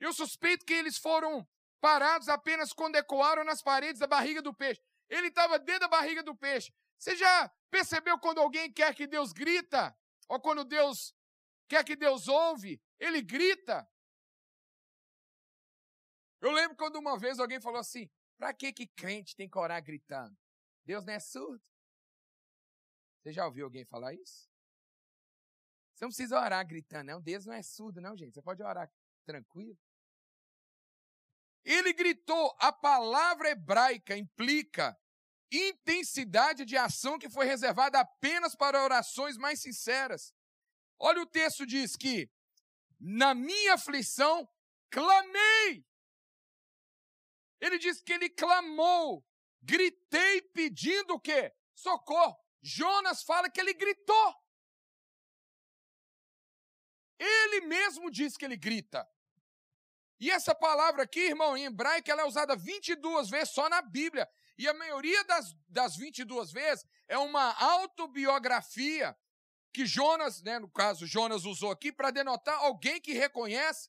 Eu 0.00 0.12
suspeito 0.12 0.64
que 0.64 0.74
eles 0.74 0.96
foram 0.96 1.46
parados 1.80 2.28
apenas 2.28 2.72
quando 2.72 2.96
ecoaram 2.96 3.44
nas 3.44 3.62
paredes 3.62 4.00
da 4.00 4.06
barriga 4.06 4.42
do 4.42 4.54
peixe. 4.54 4.80
Ele 5.08 5.28
estava 5.28 5.58
dentro 5.58 5.80
da 5.80 5.88
barriga 5.88 6.22
do 6.22 6.36
peixe. 6.36 6.72
Você 6.98 7.16
já 7.16 7.48
percebeu 7.70 8.18
quando 8.18 8.40
alguém 8.40 8.72
quer 8.72 8.94
que 8.94 9.06
Deus 9.06 9.32
grita? 9.32 9.96
Ou 10.28 10.40
quando 10.40 10.64
Deus 10.64 11.14
quer 11.68 11.84
que 11.84 11.96
Deus 11.96 12.28
ouve? 12.28 12.80
Ele 12.98 13.22
grita. 13.22 13.88
Eu 16.40 16.52
lembro 16.52 16.76
quando 16.76 16.96
uma 16.96 17.18
vez 17.18 17.38
alguém 17.38 17.60
falou 17.60 17.80
assim: 17.80 18.10
para 18.36 18.52
que 18.52 18.72
que 18.72 18.86
crente 18.86 19.34
tem 19.34 19.48
que 19.48 19.58
orar 19.58 19.82
gritando? 19.82 20.36
Deus 20.84 21.04
não 21.04 21.12
é 21.12 21.20
surdo. 21.20 21.64
Você 23.18 23.32
já 23.32 23.46
ouviu 23.46 23.64
alguém 23.64 23.84
falar 23.84 24.14
isso? 24.14 24.47
Você 25.98 26.04
não 26.04 26.10
precisa 26.10 26.40
orar 26.40 26.64
gritando, 26.64 27.08
não. 27.08 27.20
Deus 27.20 27.44
não 27.44 27.52
é 27.52 27.60
surdo, 27.60 28.00
não, 28.00 28.16
gente. 28.16 28.32
Você 28.32 28.40
pode 28.40 28.62
orar 28.62 28.88
tranquilo. 29.26 29.76
Ele 31.64 31.92
gritou, 31.92 32.56
a 32.60 32.72
palavra 32.72 33.50
hebraica 33.50 34.16
implica 34.16 34.96
intensidade 35.50 36.64
de 36.64 36.76
ação 36.76 37.18
que 37.18 37.28
foi 37.28 37.46
reservada 37.46 37.98
apenas 37.98 38.54
para 38.54 38.84
orações 38.84 39.36
mais 39.36 39.60
sinceras. 39.60 40.32
Olha 41.00 41.20
o 41.20 41.26
texto 41.26 41.66
diz 41.66 41.96
que 41.96 42.30
na 43.00 43.34
minha 43.34 43.74
aflição 43.74 44.48
clamei. 44.90 45.84
Ele 47.60 47.76
diz 47.76 48.00
que 48.00 48.12
ele 48.12 48.30
clamou, 48.30 49.26
gritei 49.60 50.42
pedindo 50.42 51.14
o 51.14 51.20
quê? 51.20 51.52
Socorro. 51.74 52.36
Jonas 52.62 53.24
fala 53.24 53.50
que 53.50 53.60
ele 53.60 53.74
gritou. 53.74 54.47
Ele 57.18 57.66
mesmo 57.66 58.10
diz 58.10 58.36
que 58.36 58.44
ele 58.44 58.56
grita. 58.56 59.08
E 60.20 60.30
essa 60.30 60.54
palavra 60.54 61.04
aqui, 61.04 61.20
irmão, 61.20 61.56
em 61.56 61.64
hebraico, 61.64 62.10
ela 62.10 62.22
é 62.22 62.24
usada 62.24 62.56
22 62.56 63.30
vezes 63.30 63.50
só 63.50 63.68
na 63.68 63.80
Bíblia. 63.80 64.28
E 64.56 64.66
a 64.66 64.74
maioria 64.74 65.22
das, 65.24 65.54
das 65.68 65.96
22 65.96 66.50
vezes 66.50 66.84
é 67.06 67.16
uma 67.16 67.52
autobiografia 67.52 69.16
que 69.72 69.86
Jonas, 69.86 70.42
né, 70.42 70.58
no 70.58 70.68
caso, 70.68 71.06
Jonas 71.06 71.44
usou 71.44 71.70
aqui 71.70 71.92
para 71.92 72.10
denotar 72.10 72.58
alguém 72.58 73.00
que 73.00 73.12
reconhece 73.12 73.88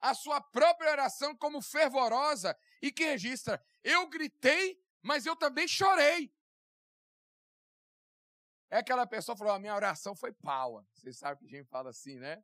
a 0.00 0.14
sua 0.14 0.40
própria 0.40 0.90
oração 0.90 1.36
como 1.36 1.60
fervorosa 1.60 2.56
e 2.80 2.90
que 2.90 3.04
registra: 3.04 3.62
eu 3.84 4.08
gritei, 4.08 4.82
mas 5.02 5.26
eu 5.26 5.36
também 5.36 5.68
chorei. 5.68 6.32
É 8.70 8.78
aquela 8.78 9.06
pessoa 9.06 9.34
que 9.34 9.40
falou: 9.40 9.54
a 9.54 9.58
minha 9.58 9.74
oração 9.74 10.14
foi 10.14 10.32
pau. 10.32 10.84
Vocês 10.94 11.18
sabem 11.18 11.46
que 11.46 11.54
a 11.54 11.58
gente 11.58 11.68
fala 11.68 11.90
assim, 11.90 12.18
né? 12.18 12.42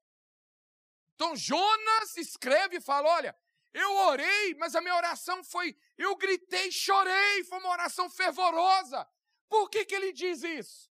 Então 1.22 1.36
Jonas 1.36 2.16
escreve 2.16 2.78
e 2.78 2.80
fala: 2.80 3.08
Olha, 3.08 3.38
eu 3.72 3.92
orei, 4.08 4.54
mas 4.56 4.74
a 4.74 4.80
minha 4.80 4.96
oração 4.96 5.44
foi, 5.44 5.78
eu 5.96 6.16
gritei, 6.16 6.72
chorei, 6.72 7.44
foi 7.44 7.60
uma 7.60 7.68
oração 7.70 8.10
fervorosa. 8.10 9.08
Por 9.48 9.70
que, 9.70 9.84
que 9.84 9.94
ele 9.94 10.12
diz 10.12 10.42
isso? 10.42 10.90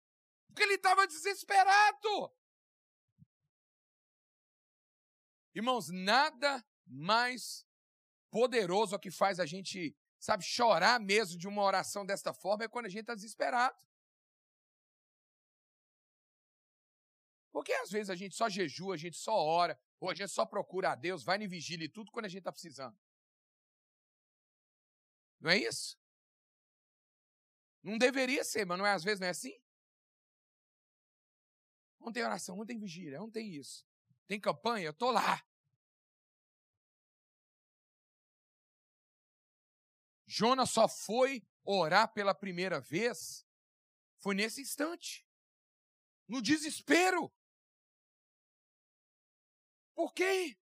Porque 0.47 0.65
ele 0.65 0.75
estava 0.75 1.07
desesperado. 1.07 2.31
Irmãos, 5.55 5.89
nada 5.89 6.63
mais 6.87 7.67
poderoso 8.31 8.99
que 8.99 9.11
faz 9.11 9.41
a 9.41 9.47
gente, 9.47 9.97
sabe, 10.21 10.45
chorar 10.45 11.01
mesmo 11.01 11.39
de 11.39 11.49
uma 11.49 11.63
oração 11.63 12.05
desta 12.05 12.35
forma 12.35 12.65
é 12.65 12.69
quando 12.69 12.85
a 12.85 12.91
gente 12.91 13.01
está 13.01 13.15
desesperado. 13.15 13.83
Porque 17.51 17.73
às 17.73 17.91
vezes 17.91 18.11
a 18.11 18.15
gente 18.15 18.35
só 18.37 18.47
jejua, 18.47 18.95
a 18.95 18.99
gente 18.99 19.17
só 19.17 19.35
ora, 19.35 19.81
ou 20.01 20.11
a 20.11 20.15
gente 20.15 20.31
só 20.31 20.47
procura 20.47 20.93
a 20.93 20.95
Deus, 20.95 21.25
vai 21.25 21.37
em 21.43 21.49
vigília 21.49 21.85
e 21.85 21.89
tudo 21.89 22.11
quando 22.11 22.27
a 22.27 22.29
gente 22.29 22.41
está 22.41 22.53
precisando. 22.53 22.99
Não 25.41 25.51
é 25.51 25.57
isso? 25.57 25.99
Não 27.83 27.97
deveria 27.97 28.45
ser, 28.45 28.65
mas 28.65 28.79
não 28.79 28.87
é, 28.87 28.93
às 28.93 29.05
vezes 29.05 29.21
não 29.21 29.27
é 29.27 29.31
assim? 29.31 29.61
Não 32.01 32.13
tem 32.13 32.25
oração, 32.25 32.57
não 32.57 32.67
tem 32.67 32.79
vigília, 32.79 33.19
não 33.19 33.31
tem 33.31 33.55
isso. 33.55 33.87
Tem 34.27 34.41
campanha, 34.41 34.87
eu 34.87 34.91
estou 34.91 35.11
lá. 35.11 35.45
Jonas 40.27 40.71
só 40.71 40.87
foi 40.87 41.43
orar 41.65 42.13
pela 42.13 42.35
primeira 42.35 42.81
vez, 42.81 43.47
foi 44.19 44.35
nesse 44.35 44.61
instante. 44.61 45.27
No 46.29 46.43
desespero. 46.43 47.33
Por 49.99 50.15
quê? 50.15 50.57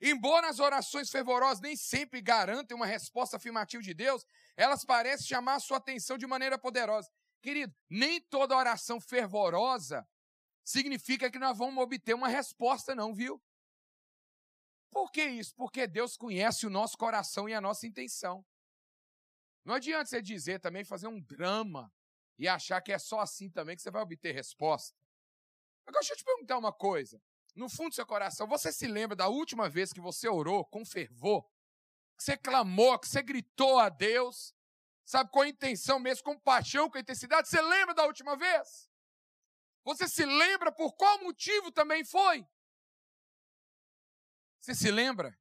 Embora 0.00 0.48
as 0.48 0.60
orações 0.60 1.10
fervorosas 1.10 1.60
nem 1.60 1.74
sempre 1.74 2.20
garantem 2.20 2.76
uma 2.76 2.86
resposta 2.86 3.36
afirmativa 3.36 3.82
de 3.82 3.92
Deus, 3.92 4.24
elas 4.56 4.84
parecem 4.84 5.26
chamar 5.26 5.56
a 5.56 5.60
sua 5.60 5.78
atenção 5.78 6.16
de 6.16 6.24
maneira 6.24 6.56
poderosa. 6.56 7.10
Querido, 7.40 7.74
nem 7.90 8.20
toda 8.20 8.56
oração 8.56 9.00
fervorosa 9.00 10.08
significa 10.62 11.28
que 11.28 11.40
nós 11.40 11.58
vamos 11.58 11.82
obter 11.82 12.14
uma 12.14 12.28
resposta, 12.28 12.94
não, 12.94 13.12
viu? 13.12 13.42
Por 14.88 15.10
que 15.10 15.24
isso? 15.24 15.52
Porque 15.56 15.84
Deus 15.88 16.16
conhece 16.16 16.64
o 16.64 16.70
nosso 16.70 16.96
coração 16.96 17.48
e 17.48 17.54
a 17.54 17.60
nossa 17.60 17.84
intenção. 17.84 18.46
Não 19.64 19.74
adianta 19.74 20.06
você 20.06 20.22
dizer 20.22 20.60
também, 20.60 20.84
fazer 20.84 21.08
um 21.08 21.20
drama 21.20 21.92
e 22.38 22.46
achar 22.46 22.80
que 22.80 22.92
é 22.92 22.98
só 23.00 23.18
assim 23.18 23.50
também 23.50 23.74
que 23.74 23.82
você 23.82 23.90
vai 23.90 24.02
obter 24.02 24.32
resposta. 24.32 24.96
Agora, 25.84 25.98
deixa 25.98 26.12
eu 26.12 26.18
te 26.18 26.24
perguntar 26.24 26.58
uma 26.58 26.72
coisa 26.72 27.20
no 27.54 27.68
fundo 27.68 27.90
do 27.90 27.94
seu 27.94 28.06
coração, 28.06 28.46
você 28.46 28.72
se 28.72 28.86
lembra 28.86 29.14
da 29.14 29.28
última 29.28 29.68
vez 29.68 29.92
que 29.92 30.00
você 30.00 30.28
orou 30.28 30.64
com 30.64 30.84
fervor? 30.84 31.42
Que 32.16 32.24
você 32.24 32.36
clamou, 32.36 32.98
que 32.98 33.08
você 33.08 33.22
gritou 33.22 33.78
a 33.78 33.88
Deus? 33.88 34.54
Sabe, 35.04 35.30
com 35.30 35.44
intenção 35.44 35.98
mesmo, 35.98 36.24
com 36.24 36.38
paixão, 36.38 36.88
com 36.88 36.98
intensidade? 36.98 37.48
Você 37.48 37.60
lembra 37.60 37.94
da 37.94 38.06
última 38.06 38.36
vez? 38.36 38.90
Você 39.84 40.08
se 40.08 40.24
lembra 40.24 40.70
por 40.72 40.94
qual 40.94 41.22
motivo 41.22 41.72
também 41.72 42.04
foi? 42.04 42.46
Você 44.60 44.74
se 44.74 44.90
lembra? 44.90 45.36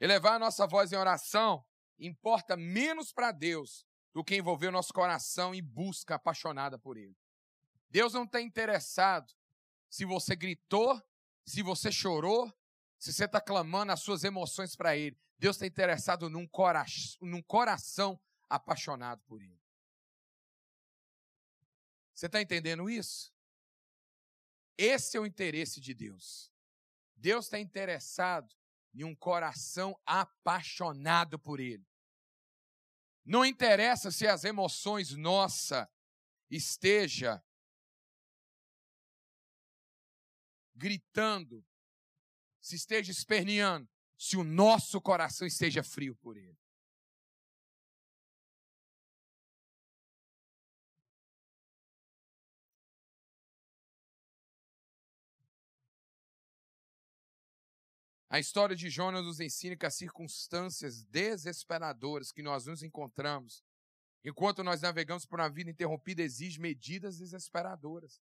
Elevar 0.00 0.34
a 0.34 0.38
nossa 0.38 0.66
voz 0.66 0.92
em 0.92 0.96
oração 0.96 1.64
importa 1.98 2.56
menos 2.56 3.12
para 3.12 3.32
Deus 3.32 3.86
do 4.12 4.24
que 4.24 4.36
envolver 4.36 4.68
o 4.68 4.72
nosso 4.72 4.92
coração 4.92 5.54
em 5.54 5.62
busca 5.62 6.16
apaixonada 6.16 6.78
por 6.78 6.96
Ele. 6.96 7.16
Deus 7.90 8.12
não 8.12 8.24
está 8.24 8.40
interessado 8.40 9.32
se 9.88 10.04
você 10.04 10.36
gritou, 10.36 11.02
se 11.46 11.62
você 11.62 11.90
chorou, 11.90 12.52
se 12.98 13.12
você 13.12 13.24
está 13.24 13.40
clamando 13.40 13.92
as 13.92 14.00
suas 14.00 14.24
emoções 14.24 14.76
para 14.76 14.96
Ele. 14.96 15.18
Deus 15.38 15.56
está 15.56 15.66
interessado 15.66 16.28
num, 16.28 16.46
cora 16.46 16.84
num 17.20 17.42
coração 17.42 18.20
apaixonado 18.48 19.22
por 19.24 19.40
Ele. 19.40 19.60
Você 22.14 22.26
está 22.26 22.42
entendendo 22.42 22.90
isso? 22.90 23.32
Esse 24.76 25.16
é 25.16 25.20
o 25.20 25.26
interesse 25.26 25.80
de 25.80 25.94
Deus. 25.94 26.52
Deus 27.14 27.46
está 27.46 27.58
interessado 27.58 28.54
em 28.92 29.04
um 29.04 29.14
coração 29.14 29.98
apaixonado 30.04 31.38
por 31.38 31.60
Ele. 31.60 31.86
Não 33.24 33.44
interessa 33.44 34.10
se 34.10 34.26
as 34.26 34.44
emoções 34.44 35.14
nossa 35.14 35.88
esteja 36.50 37.42
gritando, 40.78 41.64
se 42.60 42.76
esteja 42.76 43.10
esperneando, 43.10 43.88
se 44.16 44.36
o 44.36 44.44
nosso 44.44 45.00
coração 45.00 45.46
esteja 45.46 45.82
frio 45.82 46.14
por 46.16 46.36
ele. 46.36 46.56
A 58.30 58.38
história 58.38 58.76
de 58.76 58.90
Jonas 58.90 59.24
nos 59.24 59.40
ensina 59.40 59.74
que 59.74 59.86
as 59.86 59.94
circunstâncias 59.94 61.02
desesperadoras 61.04 62.30
que 62.30 62.42
nós 62.42 62.66
nos 62.66 62.82
encontramos, 62.82 63.64
enquanto 64.22 64.62
nós 64.62 64.82
navegamos 64.82 65.24
por 65.24 65.40
uma 65.40 65.48
vida 65.48 65.70
interrompida, 65.70 66.22
exigem 66.22 66.60
medidas 66.60 67.18
desesperadoras. 67.18 68.20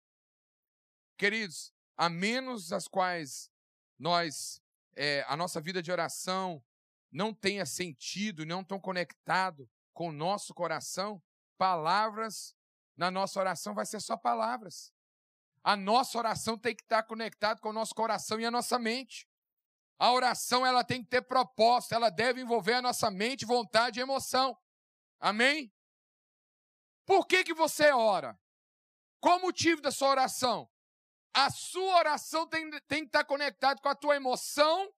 Queridos, 1.16 1.74
a 1.98 2.08
menos 2.08 2.72
as 2.72 2.86
quais 2.86 3.50
nós, 3.98 4.62
é, 4.94 5.24
a 5.26 5.36
nossa 5.36 5.60
vida 5.60 5.82
de 5.82 5.90
oração 5.90 6.64
não 7.10 7.34
tenha 7.34 7.66
sentido, 7.66 8.46
não 8.46 8.62
tão 8.62 8.78
conectado 8.78 9.68
com 9.92 10.10
o 10.10 10.12
nosso 10.12 10.54
coração, 10.54 11.20
palavras 11.58 12.54
na 12.96 13.10
nossa 13.10 13.40
oração 13.40 13.74
vai 13.74 13.84
ser 13.84 14.00
só 14.00 14.16
palavras. 14.16 14.92
A 15.64 15.76
nossa 15.76 16.16
oração 16.16 16.56
tem 16.56 16.74
que 16.74 16.82
estar 16.82 17.02
conectada 17.02 17.60
com 17.60 17.70
o 17.70 17.72
nosso 17.72 17.94
coração 17.94 18.40
e 18.40 18.46
a 18.46 18.50
nossa 18.50 18.78
mente. 18.78 19.28
A 19.98 20.12
oração 20.12 20.64
ela 20.64 20.84
tem 20.84 21.02
que 21.02 21.10
ter 21.10 21.22
propósito, 21.22 21.94
ela 21.94 22.10
deve 22.10 22.40
envolver 22.40 22.74
a 22.74 22.82
nossa 22.82 23.10
mente, 23.10 23.44
vontade 23.44 23.98
e 23.98 24.02
emoção. 24.02 24.56
Amém? 25.18 25.72
Por 27.04 27.26
que, 27.26 27.42
que 27.42 27.54
você 27.54 27.90
ora? 27.90 28.38
Qual 29.20 29.38
o 29.38 29.42
motivo 29.42 29.82
da 29.82 29.90
sua 29.90 30.10
oração? 30.10 30.70
A 31.32 31.50
sua 31.50 31.98
oração 31.98 32.46
tem, 32.46 32.70
tem 32.88 33.02
que 33.02 33.08
estar 33.08 33.24
conectada 33.24 33.80
com 33.80 33.88
a 33.88 33.94
tua 33.94 34.16
emoção, 34.16 34.92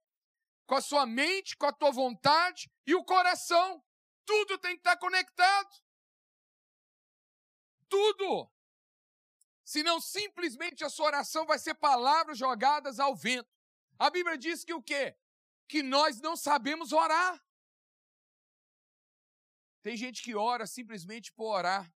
com 0.67 0.75
a 0.75 0.81
sua 0.81 1.05
mente, 1.05 1.57
com 1.57 1.67
a 1.67 1.73
tua 1.73 1.91
vontade 1.91 2.71
e 2.87 2.95
o 2.95 3.05
coração. 3.05 3.85
Tudo 4.25 4.59
tem 4.59 4.73
que 4.73 4.81
estar 4.81 4.97
conectado. 4.97 5.71
Tudo. 7.89 8.51
Senão 9.65 10.01
simplesmente 10.01 10.85
a 10.85 10.89
sua 10.89 11.07
oração 11.07 11.45
vai 11.47 11.59
ser 11.59 11.75
palavras 11.75 12.39
jogadas 12.39 12.99
ao 12.99 13.15
vento. 13.15 13.49
A 13.99 14.09
Bíblia 14.09 14.39
diz 14.39 14.65
que 14.65 14.73
o 14.73 14.83
quê? 14.83 15.17
Que 15.69 15.83
nós 15.83 16.21
não 16.21 16.37
sabemos 16.37 16.93
orar. 16.93 17.41
Tem 19.83 19.97
gente 19.97 20.23
que 20.23 20.35
ora 20.35 20.67
simplesmente 20.67 21.33
por 21.33 21.55
orar. 21.55 21.93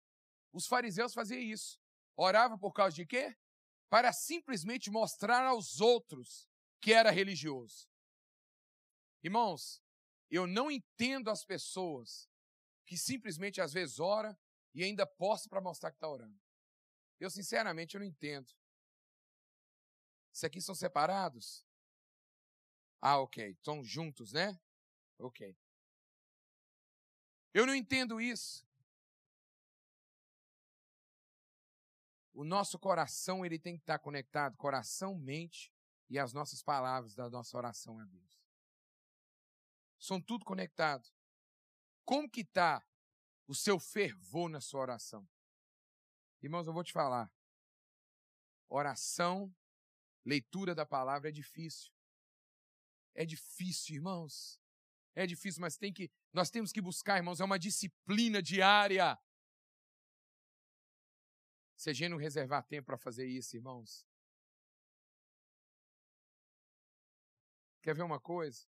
Os 0.53 0.67
fariseus 0.67 1.13
faziam 1.13 1.39
isso. 1.39 1.79
Orava 2.15 2.57
por 2.57 2.73
causa 2.73 2.95
de 2.95 3.05
quê? 3.05 3.35
Para 3.91 4.13
simplesmente 4.13 4.89
mostrar 4.89 5.45
aos 5.45 5.81
outros 5.81 6.47
que 6.79 6.93
era 6.93 7.11
religioso. 7.11 7.89
Irmãos, 9.21 9.83
eu 10.29 10.47
não 10.47 10.71
entendo 10.71 11.29
as 11.29 11.43
pessoas 11.43 12.29
que 12.85 12.97
simplesmente 12.97 13.59
às 13.59 13.73
vezes 13.73 13.99
ora 13.99 14.39
e 14.73 14.81
ainda 14.81 15.05
posta 15.05 15.49
para 15.49 15.59
mostrar 15.59 15.91
que 15.91 15.97
está 15.97 16.07
orando. 16.07 16.39
Eu 17.19 17.29
sinceramente 17.29 17.95
eu 17.95 17.99
não 17.99 18.07
entendo. 18.07 18.49
Isso 20.31 20.45
aqui 20.45 20.61
são 20.61 20.73
separados? 20.73 21.67
Ah, 23.01 23.19
ok. 23.19 23.49
Estão 23.51 23.83
juntos, 23.83 24.31
né? 24.31 24.57
Ok. 25.19 25.53
Eu 27.53 27.65
não 27.65 27.75
entendo 27.75 28.21
isso. 28.21 28.65
O 32.33 32.43
nosso 32.43 32.79
coração 32.79 33.45
ele 33.45 33.59
tem 33.59 33.75
que 33.75 33.83
estar 33.83 33.99
conectado, 33.99 34.55
coração, 34.57 35.17
mente 35.17 35.71
e 36.09 36.17
as 36.17 36.33
nossas 36.33 36.61
palavras 36.63 37.13
da 37.13 37.29
nossa 37.29 37.57
oração 37.57 37.99
a 37.99 38.05
Deus. 38.05 38.41
São 39.99 40.21
tudo 40.21 40.45
conectado. 40.45 41.07
Como 42.05 42.29
que 42.29 42.41
está 42.41 42.85
o 43.47 43.53
seu 43.53 43.79
fervor 43.79 44.49
na 44.49 44.61
sua 44.61 44.81
oração? 44.81 45.27
Irmãos, 46.41 46.67
eu 46.67 46.73
vou 46.73 46.83
te 46.83 46.91
falar. 46.91 47.31
Oração, 48.67 49.53
leitura 50.25 50.73
da 50.73 50.85
palavra 50.85 51.29
é 51.29 51.31
difícil. 51.31 51.91
É 53.13 53.25
difícil, 53.25 53.95
irmãos. 53.95 54.59
É 55.13 55.27
difícil, 55.27 55.61
mas 55.61 55.77
tem 55.77 55.91
que, 55.91 56.09
nós 56.31 56.49
temos 56.49 56.71
que 56.71 56.81
buscar, 56.81 57.17
irmãos, 57.17 57.41
é 57.41 57.43
uma 57.43 57.59
disciplina 57.59 58.41
diária. 58.41 59.19
Se 61.81 61.89
a 61.89 61.93
gente 61.93 62.09
não 62.09 62.17
reservar 62.19 62.63
tempo 62.63 62.85
para 62.85 62.97
fazer 62.99 63.25
isso, 63.25 63.55
irmãos. 63.55 64.05
Quer 67.81 67.95
ver 67.95 68.03
uma 68.03 68.19
coisa? 68.19 68.67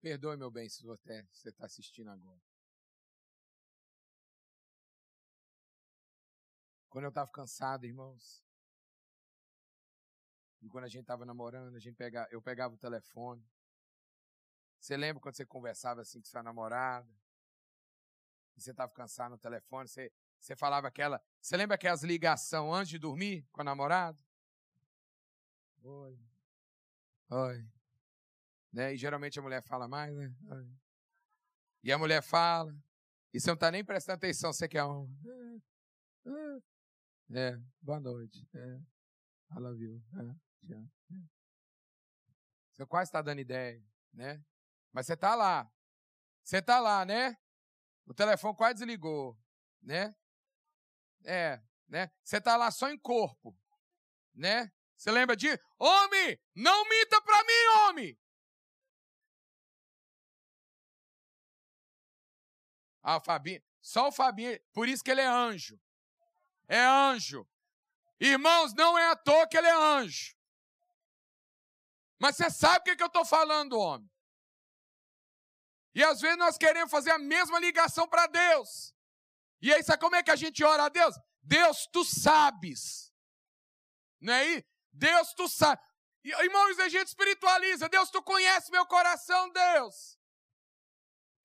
Perdoe, 0.00 0.36
meu 0.36 0.50
bem, 0.50 0.68
se 0.68 0.82
você 0.82 1.22
está 1.44 1.64
assistindo 1.64 2.10
agora. 2.10 2.42
Quando 6.88 7.04
eu 7.04 7.10
estava 7.10 7.30
cansado, 7.30 7.86
irmãos, 7.86 8.44
e 10.60 10.68
quando 10.68 10.86
a 10.86 10.88
gente 10.88 11.02
estava 11.02 11.24
namorando, 11.24 11.76
a 11.76 11.78
gente 11.78 11.94
pega, 11.94 12.26
eu 12.32 12.42
pegava 12.42 12.74
o 12.74 12.78
telefone. 12.78 13.48
Você 14.80 14.96
lembra 14.96 15.22
quando 15.22 15.36
você 15.36 15.46
conversava 15.46 16.00
assim 16.00 16.20
com 16.20 16.26
sua 16.26 16.42
namorada? 16.42 17.08
E 18.56 18.60
você 18.60 18.72
estava 18.72 18.92
cansado 18.92 19.30
no 19.30 19.38
telefone, 19.38 19.86
você, 19.88 20.12
você 20.40 20.56
falava 20.56 20.88
aquela. 20.88 21.20
Você 21.40 21.56
lembra 21.56 21.74
aquelas 21.74 22.02
ligações 22.02 22.78
antes 22.78 22.90
de 22.90 22.98
dormir 22.98 23.46
com 23.52 23.60
a 23.60 23.64
namorada? 23.64 24.18
Oi. 25.82 26.18
Oi. 27.30 27.68
Né? 28.72 28.94
E 28.94 28.96
geralmente 28.96 29.38
a 29.38 29.42
mulher 29.42 29.62
fala 29.62 29.88
mais, 29.88 30.14
né? 30.14 30.34
Oi. 30.50 30.70
E 31.82 31.92
a 31.92 31.98
mulher 31.98 32.22
fala. 32.22 32.74
E 33.32 33.40
você 33.40 33.48
não 33.48 33.54
está 33.54 33.70
nem 33.70 33.84
prestando 33.84 34.16
atenção, 34.16 34.52
você 34.52 34.68
quer 34.68 34.84
um. 34.84 35.08
É, 37.30 37.58
boa 37.80 38.00
noite. 38.00 38.46
É, 38.54 38.80
I 39.54 39.60
love 39.60 39.82
you. 39.82 40.02
É. 40.68 40.98
Você 42.72 42.86
quase 42.86 43.08
está 43.08 43.20
dando 43.20 43.40
ideia, 43.40 43.84
né? 44.12 44.42
Mas 44.92 45.06
você 45.06 45.14
está 45.14 45.34
lá. 45.34 45.70
Você 46.42 46.58
está 46.58 46.80
lá, 46.80 47.04
né? 47.04 47.36
O 48.06 48.14
telefone 48.14 48.56
quase 48.56 48.74
desligou, 48.76 49.38
né? 49.82 50.14
É, 51.24 51.60
né? 51.88 52.10
Você 52.22 52.38
está 52.38 52.56
lá 52.56 52.70
só 52.70 52.88
em 52.88 52.98
corpo, 52.98 53.56
né? 54.34 54.72
Você 54.96 55.10
lembra 55.10 55.36
de 55.36 55.48
homem, 55.78 56.40
não 56.54 56.88
minta 56.88 57.20
para 57.22 57.44
mim, 57.44 57.66
homem. 57.82 58.18
Ah, 63.02 63.16
o 63.16 63.20
Fabinho, 63.20 63.62
só 63.80 64.08
o 64.08 64.12
Fabinho, 64.12 64.60
por 64.72 64.88
isso 64.88 65.02
que 65.02 65.10
ele 65.10 65.20
é 65.20 65.26
anjo. 65.26 65.80
É 66.66 66.80
anjo. 66.80 67.48
Irmãos, 68.20 68.74
não 68.74 68.98
é 68.98 69.06
à 69.10 69.16
toa 69.16 69.46
que 69.46 69.56
ele 69.56 69.68
é 69.68 69.72
anjo. 69.72 70.36
Mas 72.18 72.36
você 72.36 72.50
sabe 72.50 72.80
o 72.80 72.82
que, 72.84 72.96
que 72.96 73.02
eu 73.02 73.06
estou 73.06 73.24
falando, 73.24 73.78
homem. 73.78 74.10
E 75.94 76.02
às 76.02 76.20
vezes 76.20 76.36
nós 76.36 76.58
queremos 76.58 76.90
fazer 76.90 77.12
a 77.12 77.18
mesma 77.18 77.58
ligação 77.58 78.06
para 78.08 78.26
Deus. 78.26 78.94
E 79.60 79.72
aí, 79.72 79.82
sabe 79.82 80.00
como 80.00 80.16
é 80.16 80.22
que 80.22 80.30
a 80.30 80.36
gente 80.36 80.62
ora 80.62 80.84
a 80.84 80.88
Deus? 80.88 81.14
Deus, 81.42 81.88
tu 81.92 82.04
sabes. 82.04 83.12
Não 84.20 84.32
é 84.32 84.40
aí? 84.40 84.64
Deus, 84.92 85.32
tu 85.34 85.48
sabe. 85.48 85.80
Irmãos, 86.24 86.78
a 86.78 86.88
gente 86.88 87.08
espiritualiza. 87.08 87.88
Deus, 87.88 88.10
tu 88.10 88.22
conhece 88.22 88.70
meu 88.70 88.86
coração, 88.86 89.50
Deus. 89.50 90.18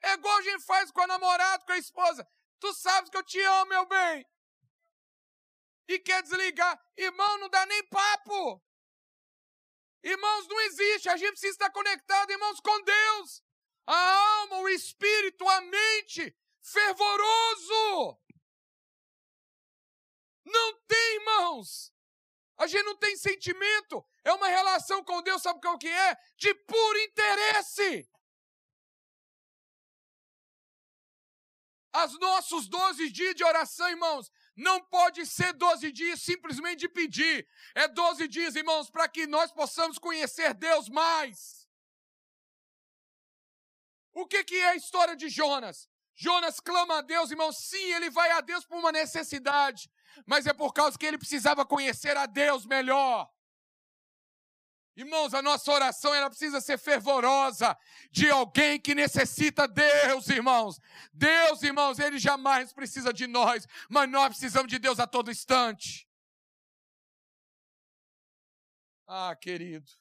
É 0.01 0.13
igual 0.13 0.37
a 0.37 0.41
gente 0.41 0.63
faz 0.65 0.91
com 0.91 1.01
a 1.01 1.07
namorada, 1.07 1.63
com 1.65 1.71
a 1.71 1.77
esposa. 1.77 2.27
Tu 2.59 2.73
sabes 2.73 3.09
que 3.09 3.17
eu 3.17 3.23
te 3.23 3.39
amo, 3.41 3.69
meu 3.69 3.85
bem. 3.85 4.25
E 5.87 5.99
quer 5.99 6.21
desligar. 6.21 6.81
Irmão, 6.97 7.37
não 7.39 7.49
dá 7.49 7.65
nem 7.65 7.87
papo. 7.87 8.61
Irmãos, 10.03 10.47
não 10.47 10.59
existe. 10.61 11.09
A 11.09 11.15
gente 11.15 11.31
precisa 11.31 11.53
estar 11.53 11.71
conectado, 11.71 12.31
irmãos, 12.31 12.59
com 12.59 12.81
Deus. 12.81 13.43
A 13.85 14.39
alma, 14.41 14.57
o 14.59 14.69
espírito, 14.69 15.47
a 15.47 15.61
mente, 15.61 16.35
fervoroso. 16.63 18.19
Não 20.45 20.79
tem, 20.87 21.15
irmãos. 21.15 21.93
A 22.57 22.67
gente 22.67 22.83
não 22.83 22.95
tem 22.95 23.15
sentimento. 23.17 24.05
É 24.23 24.31
uma 24.31 24.47
relação 24.47 25.03
com 25.03 25.21
Deus, 25.21 25.41
sabe 25.41 25.59
o 25.67 25.77
que 25.77 25.87
é? 25.87 26.17
De 26.37 26.53
puro 26.55 26.99
interesse. 26.99 28.09
As 31.91 32.17
nossos 32.19 32.67
12 32.67 33.09
dias 33.11 33.35
de 33.35 33.43
oração, 33.43 33.87
irmãos, 33.87 34.31
não 34.55 34.81
pode 34.81 35.25
ser 35.25 35.53
12 35.53 35.91
dias 35.91 36.21
simplesmente 36.21 36.79
de 36.79 36.89
pedir. 36.89 37.47
É 37.75 37.87
12 37.87 38.27
dias, 38.27 38.55
irmãos, 38.55 38.89
para 38.89 39.07
que 39.07 39.27
nós 39.27 39.51
possamos 39.51 39.99
conhecer 39.99 40.53
Deus 40.55 40.89
mais. 40.89 41.67
O 44.11 44.25
que, 44.25 44.43
que 44.43 44.55
é 44.55 44.69
a 44.69 44.75
história 44.75 45.15
de 45.15 45.29
Jonas? 45.29 45.89
Jonas 46.15 46.59
clama 46.59 46.99
a 46.99 47.01
Deus, 47.01 47.31
irmão. 47.31 47.51
Sim, 47.51 47.93
ele 47.93 48.09
vai 48.09 48.31
a 48.31 48.41
Deus 48.41 48.65
por 48.65 48.77
uma 48.77 48.91
necessidade, 48.91 49.89
mas 50.25 50.45
é 50.45 50.53
por 50.53 50.73
causa 50.73 50.97
que 50.97 51.05
ele 51.05 51.17
precisava 51.17 51.65
conhecer 51.65 52.15
a 52.15 52.25
Deus 52.25 52.65
melhor. 52.65 53.29
Irmãos, 54.95 55.33
a 55.33 55.41
nossa 55.41 55.71
oração 55.71 56.13
ela 56.13 56.29
precisa 56.29 56.61
ser 56.61 56.77
fervorosa 56.77 57.75
de 58.11 58.29
alguém 58.29 58.79
que 58.79 58.93
necessita 58.93 59.67
Deus, 59.67 60.27
irmãos. 60.29 60.79
Deus, 61.11 61.63
irmãos, 61.63 61.97
ele 61.97 62.19
jamais 62.19 62.71
precisa 62.71 63.11
de 63.11 63.25
nós, 63.25 63.67
mas 63.89 64.07
nós 64.07 64.29
precisamos 64.29 64.69
de 64.69 64.77
Deus 64.77 64.99
a 64.99 65.07
todo 65.07 65.31
instante. 65.31 66.07
Ah, 69.07 69.35
querido. 69.35 69.91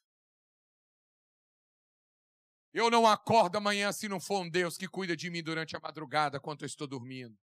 Eu 2.73 2.91
não 2.91 3.07
acordo 3.07 3.57
amanhã 3.57 3.93
se 3.93 4.09
não 4.09 4.19
for 4.19 4.41
um 4.41 4.49
Deus 4.49 4.79
que 4.79 4.89
cuida 4.89 5.15
de 5.15 5.29
mim 5.29 5.43
durante 5.43 5.77
a 5.77 5.81
madrugada 5.81 6.41
quando 6.41 6.63
eu 6.63 6.67
estou 6.67 6.87
dormindo. 6.87 7.37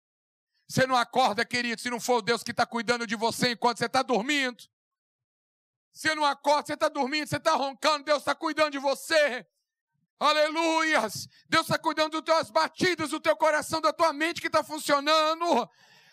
Você 0.69 0.87
não 0.87 0.97
acorda, 0.97 1.45
querido, 1.45 1.81
se 1.81 1.91
não 1.91 2.01
for 2.01 2.19
o 2.19 2.23
Deus 2.23 2.43
que 2.43 2.53
está 2.53 2.65
cuidando 2.65 3.07
de 3.07 3.17
você 3.17 3.53
enquanto 3.53 3.79
você 3.79 3.87
está 3.87 4.03
dormindo. 4.03 4.65
Você 5.93 6.15
não 6.15 6.25
acorda, 6.25 6.67
você 6.67 6.75
está 6.75 6.89
dormindo, 6.89 7.27
você 7.27 7.37
está 7.37 7.55
roncando, 7.55 8.05
Deus 8.05 8.19
está 8.19 8.35
cuidando 8.35 8.73
de 8.73 8.79
você. 8.79 9.47
Aleluias! 10.19 11.29
Deus 11.49 11.67
está 11.67 11.79
cuidando 11.79 12.21
dos 12.21 12.23
teus 12.23 12.51
batidas, 12.51 13.11
do 13.11 13.21
teu 13.21 13.37
coração, 13.37 13.81
da 13.81 13.93
tua 13.93 14.13
mente 14.13 14.41
que 14.41 14.47
está 14.47 14.63
funcionando. 14.63 15.69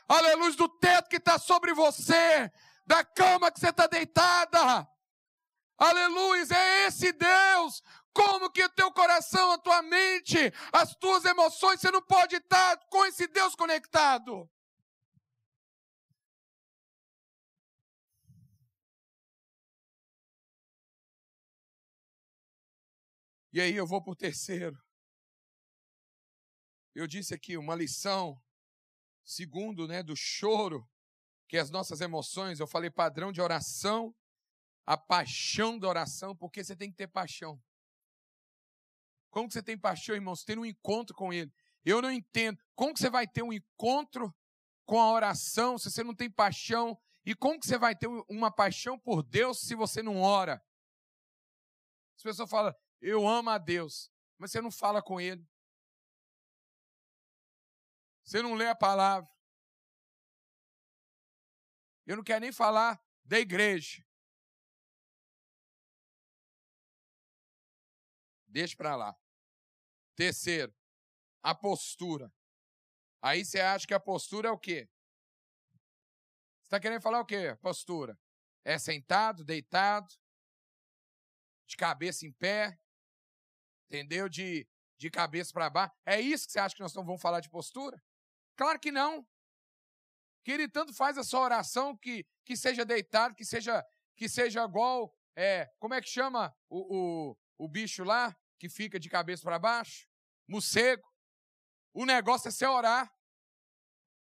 Aleluia, 0.08 0.56
do 0.56 0.68
teto 0.68 1.10
que 1.10 1.18
está 1.18 1.38
sobre 1.38 1.74
você, 1.74 2.52
da 2.86 3.04
cama 3.04 3.52
que 3.52 3.60
você 3.60 3.70
está 3.70 3.88
deitada. 3.88 4.88
Aleluia, 5.78 6.46
é 6.56 6.88
esse 6.88 7.12
Deus. 7.12 7.82
Como 8.14 8.52
que 8.52 8.64
o 8.64 8.70
teu 8.70 8.92
coração, 8.92 9.52
a 9.52 9.58
tua 9.58 9.82
mente, 9.82 10.38
as 10.72 10.96
tuas 10.96 11.26
emoções, 11.26 11.80
você 11.80 11.90
não 11.90 12.02
pode 12.02 12.36
estar 12.36 12.78
com 12.90 13.06
esse 13.06 13.28
Deus 13.28 13.56
conectado. 13.56 14.50
E 23.52 23.62
aí 23.62 23.76
eu 23.76 23.86
vou 23.86 24.02
para 24.02 24.12
o 24.12 24.16
terceiro. 24.16 24.76
Eu 26.96 27.08
disse 27.08 27.34
aqui 27.34 27.58
uma 27.58 27.76
lição, 27.76 28.40
segundo, 29.24 29.88
né, 29.88 30.04
do 30.04 30.16
choro, 30.16 30.88
que 31.48 31.58
é 31.58 31.60
as 31.60 31.70
nossas 31.70 32.02
emoções, 32.02 32.60
eu 32.60 32.68
falei 32.68 32.90
padrão 32.90 33.32
de 33.32 33.42
oração, 33.42 34.16
a 34.86 34.98
paixão 34.98 35.80
da 35.80 35.88
oração, 35.88 36.36
porque 36.36 36.64
você 36.64 36.76
tem 36.76 36.90
que 36.92 36.98
ter 36.98 37.08
paixão. 37.08 37.62
Como 39.30 39.48
que 39.48 39.54
você 39.54 39.64
tem 39.64 39.78
paixão, 39.78 40.16
irmãos? 40.16 40.44
Ter 40.44 40.60
um 40.60 40.66
encontro 40.66 41.16
com 41.16 41.34
Ele. 41.34 41.52
Eu 41.84 42.02
não 42.02 42.12
entendo. 42.12 42.62
Como 42.76 42.94
que 42.94 43.00
você 43.00 43.10
vai 43.10 43.28
ter 43.28 43.42
um 43.42 43.52
encontro 43.52 44.34
com 44.86 45.02
a 45.02 45.12
oração 45.12 45.78
se 45.78 45.90
você 45.90 46.04
não 46.04 46.14
tem 46.14 46.30
paixão? 46.30 47.00
E 47.26 47.34
como 47.34 47.60
que 47.60 47.66
você 47.66 47.78
vai 47.78 47.96
ter 47.96 48.08
uma 48.30 48.52
paixão 48.52 49.00
por 49.00 49.24
Deus 49.24 49.62
se 49.62 49.76
você 49.76 50.04
não 50.04 50.22
ora? 50.22 50.64
As 52.16 52.22
pessoas 52.22 52.50
falam, 52.50 52.76
eu 53.02 53.28
amo 53.28 53.50
a 53.50 53.58
Deus, 53.58 54.12
mas 54.38 54.52
você 54.52 54.62
não 54.62 54.72
fala 54.72 55.02
com 55.02 55.20
Ele. 55.20 55.48
Você 58.24 58.42
não 58.42 58.54
lê 58.54 58.68
a 58.68 58.76
palavra. 58.76 59.30
Eu 62.06 62.18
não 62.18 62.24
quero 62.24 62.42
nem 62.42 62.52
falar 62.52 63.02
da 63.24 63.40
igreja. 63.40 64.06
Deixa 68.54 68.78
para 68.78 68.96
lá. 68.96 69.18
Terceiro, 70.16 70.72
a 71.42 71.56
postura. 71.56 72.32
Aí 73.20 73.44
você 73.44 73.60
acha 73.60 73.88
que 73.88 73.96
a 73.96 74.00
postura 74.00 74.50
é 74.50 74.52
o 74.52 74.60
quê? 74.60 74.88
Você 76.62 76.68
está 76.68 76.80
querendo 76.80 77.02
falar 77.02 77.20
o 77.20 77.26
quê? 77.26 77.58
Postura. 77.64 78.16
É 78.64 78.78
sentado, 78.78 79.44
deitado, 79.44 80.08
de 81.66 81.76
cabeça 81.76 82.28
em 82.28 82.32
pé, 82.32 82.80
entendeu? 83.88 84.30
De, 84.30 84.68
de 85.00 85.10
cabeça 85.10 85.52
para 85.52 85.72
baixo. 85.72 85.96
É 86.06 86.22
isso 86.22 86.46
que 86.46 86.52
você 86.52 86.60
acha 86.60 86.76
que 86.76 86.82
nós 86.84 86.94
não 86.94 87.04
vamos 87.04 87.24
falar 87.24 87.40
de 87.40 87.50
postura? 87.50 88.00
Claro 88.56 88.80
que 88.80 88.92
não. 88.92 89.28
Que 90.44 90.52
ele 90.52 90.70
tanto 90.70 90.94
faz 90.94 91.18
a 91.18 91.24
sua 91.24 91.40
oração 91.40 91.98
que, 91.98 92.24
que 92.46 92.56
seja 92.56 92.86
deitado, 92.86 93.34
que 93.34 93.46
seja 93.46 93.84
que 94.16 94.30
seja 94.30 94.64
igual, 94.64 95.12
é, 95.36 95.74
como 95.80 95.96
é 95.96 96.02
que 96.02 96.08
chama 96.08 96.56
o, 96.70 97.32
o, 97.32 97.38
o 97.58 97.68
bicho 97.68 98.04
lá 98.04 98.38
que 98.64 98.70
fica 98.70 98.98
de 98.98 99.10
cabeça 99.10 99.44
para 99.44 99.60
baixo? 99.60 100.08
Morcego. 100.48 101.06
O 101.94 102.06
negócio 102.06 102.48
é 102.48 102.52
você 102.52 102.66
orar. 102.66 103.14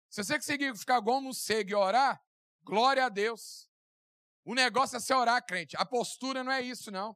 Se 0.09 0.23
você 0.23 0.35
conseguir 0.35 0.75
ficar 0.75 0.97
igual 0.97 1.19
um 1.19 1.21
morcego 1.21 1.69
e 1.69 1.75
orar, 1.75 2.19
glória 2.63 3.05
a 3.05 3.09
Deus. 3.09 3.69
O 4.43 4.55
negócio 4.55 4.97
é 4.97 4.99
você 4.99 5.13
orar, 5.13 5.45
crente. 5.45 5.77
A 5.77 5.85
postura 5.85 6.43
não 6.43 6.51
é 6.51 6.61
isso, 6.61 6.89
não. 6.89 7.15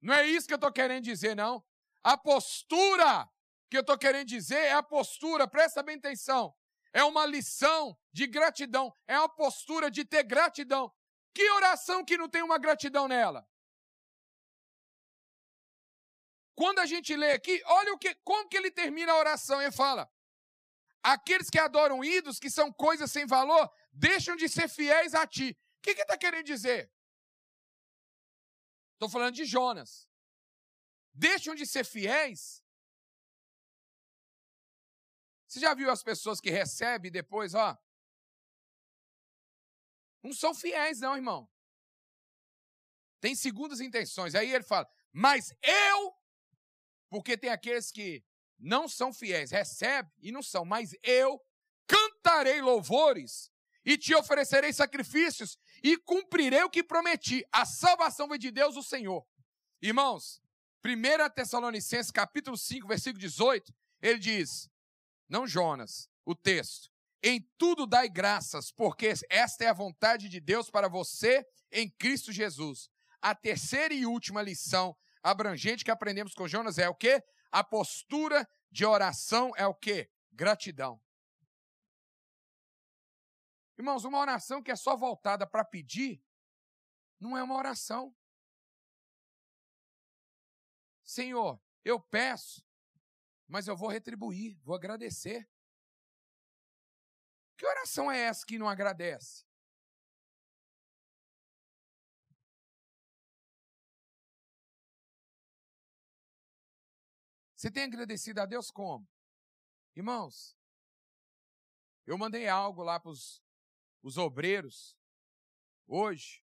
Não 0.00 0.14
é 0.14 0.24
isso 0.24 0.46
que 0.46 0.52
eu 0.52 0.56
estou 0.56 0.72
querendo 0.72 1.02
dizer, 1.02 1.34
não. 1.34 1.64
A 2.04 2.16
postura 2.16 3.28
que 3.68 3.76
eu 3.76 3.80
estou 3.80 3.98
querendo 3.98 4.28
dizer 4.28 4.66
é 4.66 4.72
a 4.72 4.84
postura, 4.84 5.48
presta 5.48 5.82
bem 5.82 5.96
atenção. 5.96 6.54
É 6.92 7.02
uma 7.02 7.26
lição 7.26 7.98
de 8.12 8.28
gratidão. 8.28 8.96
É 9.08 9.18
uma 9.18 9.28
postura 9.28 9.90
de 9.90 10.04
ter 10.04 10.22
gratidão. 10.22 10.92
Que 11.34 11.50
oração 11.50 12.04
que 12.04 12.16
não 12.16 12.28
tem 12.28 12.42
uma 12.44 12.56
gratidão 12.56 13.08
nela? 13.08 13.44
Quando 16.54 16.78
a 16.78 16.86
gente 16.86 17.16
lê 17.16 17.32
aqui, 17.32 17.62
olha 17.66 17.92
o 17.92 17.98
que, 17.98 18.14
como 18.16 18.48
que 18.48 18.56
ele 18.56 18.70
termina 18.70 19.12
a 19.12 19.18
oração. 19.18 19.60
Ele 19.60 19.72
fala: 19.72 20.10
Aqueles 21.02 21.50
que 21.50 21.58
adoram 21.58 22.04
ídolos, 22.04 22.38
que 22.38 22.50
são 22.50 22.72
coisas 22.72 23.10
sem 23.10 23.26
valor, 23.26 23.70
deixam 23.92 24.36
de 24.36 24.48
ser 24.48 24.68
fiéis 24.68 25.14
a 25.14 25.26
ti. 25.26 25.50
O 25.78 25.82
que, 25.82 25.94
que 25.94 26.00
ele 26.00 26.02
está 26.02 26.16
querendo 26.16 26.46
dizer? 26.46 26.90
Estou 28.94 29.08
falando 29.08 29.34
de 29.34 29.44
Jonas. 29.44 30.08
Deixam 31.12 31.54
de 31.54 31.66
ser 31.66 31.84
fiéis. 31.84 32.64
Você 35.46 35.60
já 35.60 35.74
viu 35.74 35.90
as 35.90 36.02
pessoas 36.02 36.40
que 36.40 36.50
recebem 36.50 37.10
depois, 37.10 37.54
ó? 37.54 37.78
Não 40.22 40.32
são 40.32 40.54
fiéis, 40.54 41.00
não, 41.00 41.14
irmão. 41.14 41.48
Tem 43.20 43.34
segundas 43.34 43.80
intenções. 43.80 44.34
Aí 44.34 44.52
ele 44.52 44.64
fala, 44.64 44.90
mas 45.12 45.52
eu, 45.62 46.13
porque 47.14 47.36
tem 47.36 47.48
aqueles 47.48 47.92
que 47.92 48.24
não 48.58 48.88
são 48.88 49.12
fiéis, 49.12 49.52
recebem 49.52 50.10
e 50.20 50.32
não 50.32 50.42
são, 50.42 50.64
mas 50.64 50.96
eu 51.00 51.40
cantarei 51.86 52.60
louvores 52.60 53.52
e 53.84 53.96
te 53.96 54.12
oferecerei 54.16 54.72
sacrifícios 54.72 55.56
e 55.80 55.96
cumprirei 55.96 56.64
o 56.64 56.68
que 56.68 56.82
prometi. 56.82 57.46
A 57.52 57.64
salvação 57.64 58.26
vem 58.26 58.36
de 58.36 58.50
Deus, 58.50 58.76
o 58.76 58.82
Senhor. 58.82 59.24
Irmãos, 59.80 60.42
1 60.84 61.30
Tessalonicenses 61.32 62.10
capítulo 62.10 62.58
5, 62.58 62.88
versículo 62.88 63.20
18, 63.20 63.72
ele 64.02 64.18
diz, 64.18 64.68
não 65.28 65.46
Jonas, 65.46 66.10
o 66.24 66.34
texto, 66.34 66.90
em 67.22 67.48
tudo 67.56 67.86
dai 67.86 68.08
graças, 68.08 68.72
porque 68.72 69.12
esta 69.30 69.62
é 69.62 69.68
a 69.68 69.72
vontade 69.72 70.28
de 70.28 70.40
Deus 70.40 70.68
para 70.68 70.88
você 70.88 71.46
em 71.70 71.88
Cristo 71.88 72.32
Jesus. 72.32 72.90
A 73.22 73.36
terceira 73.36 73.94
e 73.94 74.04
última 74.04 74.42
lição 74.42 74.96
abrangente 75.24 75.84
que 75.84 75.90
aprendemos 75.90 76.34
com 76.34 76.46
Jonas 76.46 76.76
é 76.78 76.88
o 76.88 76.94
quê? 76.94 77.24
A 77.50 77.64
postura 77.64 78.48
de 78.70 78.84
oração 78.84 79.52
é 79.56 79.66
o 79.66 79.74
quê? 79.74 80.12
Gratidão. 80.30 81.02
Irmãos, 83.78 84.04
uma 84.04 84.18
oração 84.18 84.62
que 84.62 84.70
é 84.70 84.76
só 84.76 84.96
voltada 84.96 85.46
para 85.46 85.64
pedir, 85.64 86.22
não 87.18 87.36
é 87.36 87.42
uma 87.42 87.56
oração. 87.56 88.14
Senhor, 91.02 91.60
eu 91.84 91.98
peço, 92.00 92.64
mas 93.48 93.66
eu 93.66 93.76
vou 93.76 93.88
retribuir, 93.88 94.58
vou 94.62 94.76
agradecer. 94.76 95.48
Que 97.56 97.66
oração 97.66 98.10
é 98.10 98.18
essa 98.18 98.44
que 98.44 98.58
não 98.58 98.68
agradece? 98.68 99.44
Você 107.64 107.70
tem 107.70 107.84
agradecido 107.84 108.42
a 108.42 108.44
Deus 108.44 108.70
como? 108.70 109.08
Irmãos, 109.96 110.54
eu 112.06 112.18
mandei 112.18 112.46
algo 112.46 112.82
lá 112.82 113.00
para 113.00 113.10
os 113.10 113.42
os 114.02 114.18
obreiros, 114.18 114.94
hoje. 115.86 116.44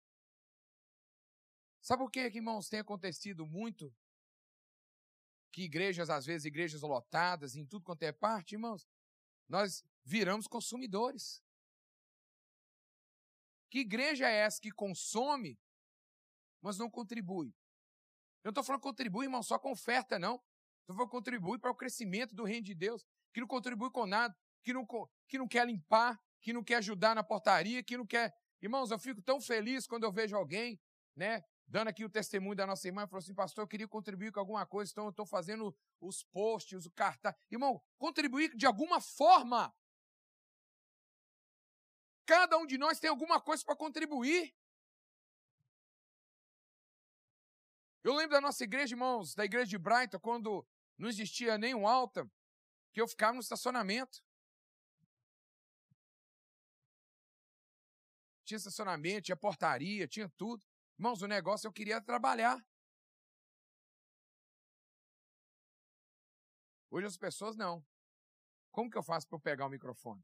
Sabe 1.82 2.04
por 2.04 2.10
que, 2.10 2.22
irmãos, 2.22 2.70
tem 2.70 2.80
acontecido 2.80 3.46
muito? 3.46 3.94
Que 5.52 5.64
igrejas, 5.64 6.10
às 6.10 6.26
vezes, 6.26 6.46
igrejas 6.46 6.84
lotadas, 6.84 7.54
em 7.54 7.66
tudo 7.66 7.84
quanto 7.84 8.04
é 8.04 8.14
parte, 8.14 8.54
irmãos, 8.54 8.88
nós 9.46 9.84
viramos 10.06 10.48
consumidores. 10.48 11.44
Que 13.70 13.80
igreja 13.80 14.26
é 14.26 14.36
essa 14.36 14.62
que 14.62 14.72
consome, 14.72 15.60
mas 16.62 16.78
não 16.78 16.90
contribui? 16.90 17.50
Eu 18.42 18.46
não 18.46 18.52
estou 18.52 18.64
falando 18.64 18.84
contribui, 18.84 19.26
irmão, 19.26 19.44
só 19.44 19.60
com 19.60 19.74
oferta, 19.74 20.18
não. 20.18 20.42
Estou 20.90 20.98
falando 20.98 21.12
contribui 21.12 21.60
para 21.60 21.70
o 21.70 21.76
crescimento 21.76 22.34
do 22.34 22.44
reino 22.44 22.66
de 22.66 22.74
Deus. 22.74 23.06
que 23.32 23.40
não 23.40 23.48
contribui 23.48 23.92
com 23.92 24.08
nada, 24.08 24.36
que 24.64 24.74
não, 24.74 24.88
que 25.28 25.38
não 25.38 25.48
quer 25.48 25.68
limpar, 25.68 26.20
que 26.42 26.52
não 26.52 26.64
quer 26.64 26.78
ajudar 26.78 27.14
na 27.14 27.24
portaria, 27.24 27.84
que 27.84 27.96
não 27.96 28.08
quer. 28.08 28.36
Irmãos, 28.60 28.90
eu 28.90 28.98
fico 28.98 29.22
tão 29.22 29.40
feliz 29.40 29.86
quando 29.86 30.04
eu 30.04 30.12
vejo 30.12 30.36
alguém, 30.36 30.82
né, 31.16 31.44
dando 31.68 31.90
aqui 31.90 32.04
o 32.04 32.10
testemunho 32.10 32.56
da 32.56 32.66
nossa 32.66 32.88
irmã, 32.88 33.06
falou 33.06 33.20
assim, 33.20 33.36
pastor, 33.36 33.66
eu 33.66 33.68
queria 33.68 33.88
contribuir 33.88 34.32
com 34.32 34.40
alguma 34.40 34.66
coisa, 34.66 34.92
então 34.92 35.04
eu 35.04 35.12
estou 35.12 35.28
fazendo 35.28 35.78
os 36.02 36.24
posts, 36.24 36.88
o 36.88 36.92
cartaz. 36.92 37.36
Irmão, 37.52 37.80
contribuir 38.00 38.56
de 38.56 38.66
alguma 38.66 39.00
forma. 39.00 39.72
Cada 42.26 42.58
um 42.58 42.66
de 42.66 42.80
nós 42.80 43.00
tem 43.00 43.12
alguma 43.12 43.40
coisa 43.40 43.64
para 43.64 43.76
contribuir. 43.76 44.56
Eu 48.04 48.16
lembro 48.16 48.32
da 48.32 48.42
nossa 48.42 48.64
igreja, 48.64 48.96
irmãos, 48.96 49.36
da 49.36 49.46
igreja 49.46 49.68
de 49.68 49.78
Brighton, 49.78 50.20
quando 50.20 50.66
não 51.00 51.08
existia 51.08 51.58
nenhum 51.58 51.88
alta, 51.88 52.30
que 52.94 53.02
eu 53.02 53.08
ficava 53.08 53.34
no 53.34 53.40
estacionamento. 53.40 54.22
Tinha 58.44 58.58
estacionamento, 58.58 59.22
tinha 59.24 59.38
portaria, 59.38 60.08
tinha 60.08 60.28
tudo. 60.30 60.62
Irmãos, 60.98 61.22
o 61.22 61.28
negócio 61.28 61.68
eu 61.68 61.72
queria 61.72 62.02
trabalhar. 62.02 62.60
Hoje 66.92 67.08
as 67.08 67.18
pessoas 67.18 67.56
não. 67.56 67.86
Como 68.72 68.90
que 68.90 68.98
eu 68.98 69.04
faço 69.04 69.28
para 69.28 69.38
eu 69.38 69.42
pegar 69.42 69.68
o 69.68 69.70
microfone? 69.70 70.24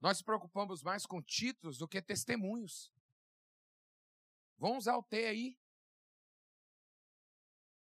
Nós 0.00 0.18
nos 0.18 0.22
preocupamos 0.22 0.82
mais 0.82 1.06
com 1.06 1.22
títulos 1.22 1.78
do 1.78 1.88
que 1.88 2.00
testemunhos. 2.02 2.92
Vamos 4.58 4.78
usar 4.78 4.96
o 4.96 5.02
T 5.02 5.26
aí. 5.26 5.58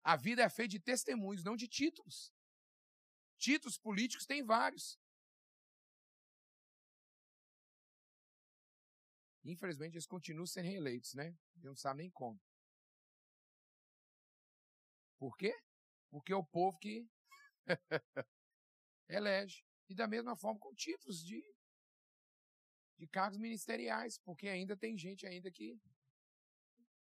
A 0.03 0.15
vida 0.15 0.43
é 0.43 0.49
feita 0.49 0.69
de 0.69 0.79
testemunhos, 0.79 1.43
não 1.43 1.55
de 1.55 1.67
títulos. 1.67 2.33
Títulos 3.37 3.77
políticos 3.77 4.25
tem 4.25 4.43
vários. 4.43 4.99
Infelizmente, 9.45 9.95
eles 9.95 10.05
continuam 10.05 10.45
sendo 10.45 10.65
reeleitos, 10.65 11.13
né? 11.13 11.35
E 11.55 11.59
não 11.61 11.75
sabem 11.75 12.03
nem 12.03 12.11
como. 12.11 12.39
Por 15.17 15.37
quê? 15.37 15.53
Porque 16.09 16.31
é 16.31 16.35
o 16.35 16.43
povo 16.43 16.77
que 16.77 17.09
elege. 19.09 19.65
E 19.89 19.95
da 19.95 20.07
mesma 20.07 20.35
forma 20.35 20.59
com 20.59 20.73
títulos 20.73 21.23
de, 21.23 21.43
de 22.97 23.07
cargos 23.07 23.37
ministeriais, 23.37 24.17
porque 24.19 24.47
ainda 24.47 24.75
tem 24.75 24.97
gente 24.97 25.25
ainda 25.25 25.51
que. 25.51 25.79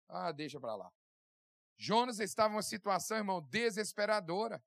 Ah, 0.09 0.33
deixa 0.33 0.61
para 0.61 0.75
lá. 0.75 0.93
Jonas 1.77 2.21
estava 2.21 2.53
em 2.53 2.57
uma 2.57 2.63
situação, 2.63 3.17
irmão, 3.17 3.43
desesperadora. 3.43 4.63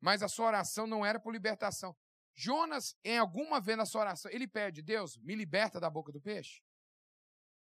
Mas 0.00 0.22
a 0.22 0.28
sua 0.28 0.46
oração 0.46 0.86
não 0.86 1.04
era 1.06 1.18
por 1.18 1.32
libertação. 1.32 1.96
Jonas, 2.34 2.96
em 3.04 3.18
alguma 3.18 3.60
vez 3.60 3.78
na 3.78 3.86
sua 3.86 4.02
oração, 4.02 4.30
ele 4.30 4.48
pede, 4.48 4.82
Deus, 4.82 5.16
me 5.18 5.34
liberta 5.34 5.78
da 5.78 5.90
boca 5.90 6.10
do 6.10 6.20
peixe? 6.20 6.62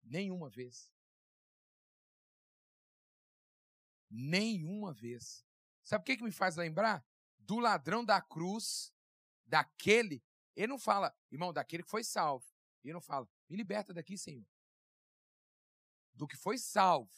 Nenhuma 0.03 0.49
vez. 0.49 0.91
Nenhuma 4.09 4.93
vez. 4.93 5.45
Sabe 5.83 6.01
o 6.01 6.05
que, 6.05 6.17
que 6.17 6.23
me 6.23 6.31
faz 6.31 6.55
lembrar? 6.55 7.03
Do 7.37 7.59
ladrão 7.59 8.03
da 8.03 8.21
cruz, 8.21 8.93
daquele. 9.45 10.23
Ele 10.59 10.67
não 10.67 10.77
fala, 10.77 11.15
irmão, 11.31 11.53
daquele 11.53 11.83
que 11.83 11.89
foi 11.89 12.03
salvo. 12.03 12.45
Ele 12.83 12.93
não 12.93 13.01
fala, 13.01 13.27
me 13.47 13.55
liberta 13.55 13.93
daqui, 13.93 14.17
Senhor. 14.17 14.45
Do 16.13 16.27
que 16.27 16.35
foi 16.35 16.57
salvo. 16.57 17.09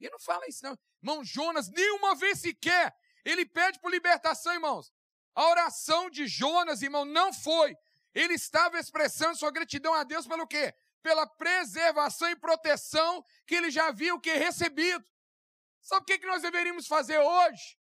Ele 0.00 0.10
não 0.10 0.20
fala 0.20 0.46
isso, 0.48 0.62
não. 0.62 0.78
Irmão, 1.02 1.24
Jonas, 1.24 1.68
nenhuma 1.68 2.14
vez 2.14 2.40
sequer, 2.40 2.96
ele 3.24 3.44
pede 3.44 3.80
por 3.80 3.90
libertação, 3.90 4.52
irmãos. 4.52 4.92
A 5.34 5.48
oração 5.48 6.08
de 6.08 6.26
Jonas, 6.26 6.82
irmão, 6.82 7.04
não 7.04 7.32
foi. 7.32 7.76
Ele 8.14 8.34
estava 8.34 8.78
expressando 8.78 9.36
sua 9.36 9.50
gratidão 9.50 9.92
a 9.92 10.04
Deus 10.04 10.26
pelo 10.26 10.46
quê? 10.46 10.72
pela 11.04 11.26
preservação 11.26 12.30
e 12.30 12.34
proteção 12.34 13.22
que 13.46 13.54
ele 13.54 13.70
já 13.70 13.88
havia 13.88 14.14
o 14.14 14.20
que 14.20 14.32
recebido. 14.32 15.04
Sabe 15.82 16.00
o 16.02 16.06
que, 16.06 16.18
que 16.18 16.26
nós 16.26 16.40
deveríamos 16.40 16.86
fazer 16.86 17.18
hoje? 17.18 17.78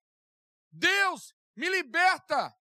Deus, 0.72 1.36
me 1.54 1.68
liberta 1.68 2.58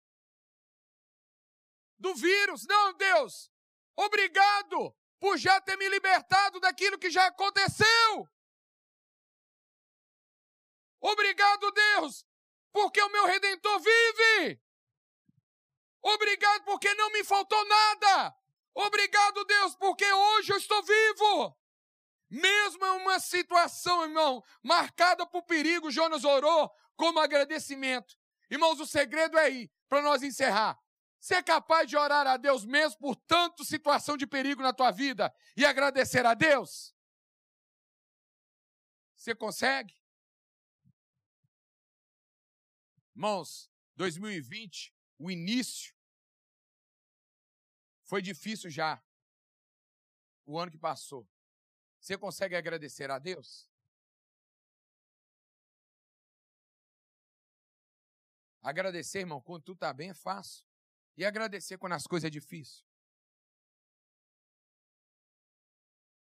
do 1.99 2.14
vírus. 2.14 2.66
Não, 2.66 2.95
Deus, 2.95 3.51
obrigado 3.97 4.95
por 5.18 5.38
já 5.38 5.61
ter 5.61 5.76
me 5.76 5.88
libertado 5.88 6.61
daquilo 6.61 6.99
que 6.99 7.11
já 7.11 7.26
aconteceu. 7.26 8.28
Obrigado, 11.01 11.70
Deus, 11.70 12.26
porque 12.72 13.01
o 13.01 13.11
meu 13.11 13.26
redentor 13.26 13.78
vive. 13.80 14.61
Obrigado 16.03 16.64
porque 16.64 16.92
não 16.95 17.11
me 17.11 17.24
faltou 17.24 17.64
nada. 17.66 18.34
Obrigado, 18.74 19.45
Deus, 19.45 19.74
porque 19.76 20.05
hoje 20.12 20.53
eu 20.53 20.57
estou 20.59 20.82
vivo. 20.82 21.57
Mesmo 22.28 22.84
em 22.84 22.90
uma 23.01 23.20
situação, 23.20 24.03
irmão, 24.03 24.42
marcada 24.62 25.26
por 25.26 25.42
perigo, 25.45 25.90
Jonas 25.90 26.24
orou 26.24 26.70
como 26.97 27.20
agradecimento. 27.20 28.16
Irmãos, 28.51 28.80
o 28.80 28.86
segredo 28.86 29.38
é 29.38 29.45
aí, 29.45 29.70
para 29.88 30.03
nós 30.03 30.22
encerrar. 30.22 30.78
Ser 31.24 31.42
capaz 31.42 31.88
de 31.88 31.96
orar 31.96 32.26
a 32.26 32.36
Deus 32.36 32.66
mesmo 32.66 32.98
por 32.98 33.16
tanta 33.16 33.64
situação 33.64 34.14
de 34.14 34.26
perigo 34.26 34.60
na 34.60 34.74
tua 34.74 34.90
vida 34.90 35.34
e 35.56 35.64
agradecer 35.64 36.26
a 36.26 36.34
Deus? 36.34 36.94
Você 39.16 39.34
consegue? 39.34 39.98
Irmãos, 43.16 43.72
2020, 43.96 44.94
o 45.18 45.30
início 45.30 45.96
foi 48.02 48.20
difícil 48.20 48.68
já. 48.68 49.02
O 50.44 50.58
ano 50.58 50.70
que 50.70 50.76
passou. 50.76 51.26
Você 52.00 52.18
consegue 52.18 52.54
agradecer 52.54 53.10
a 53.10 53.18
Deus? 53.18 53.66
Agradecer, 58.60 59.20
irmão, 59.20 59.40
quando 59.40 59.62
tudo 59.62 59.76
está 59.76 59.90
bem 59.90 60.10
é 60.10 60.14
fácil. 60.14 60.73
E 61.16 61.24
agradecer 61.24 61.78
quando 61.78 61.92
as 61.92 62.06
coisas 62.06 62.26
é 62.26 62.30
difícil. 62.30 62.84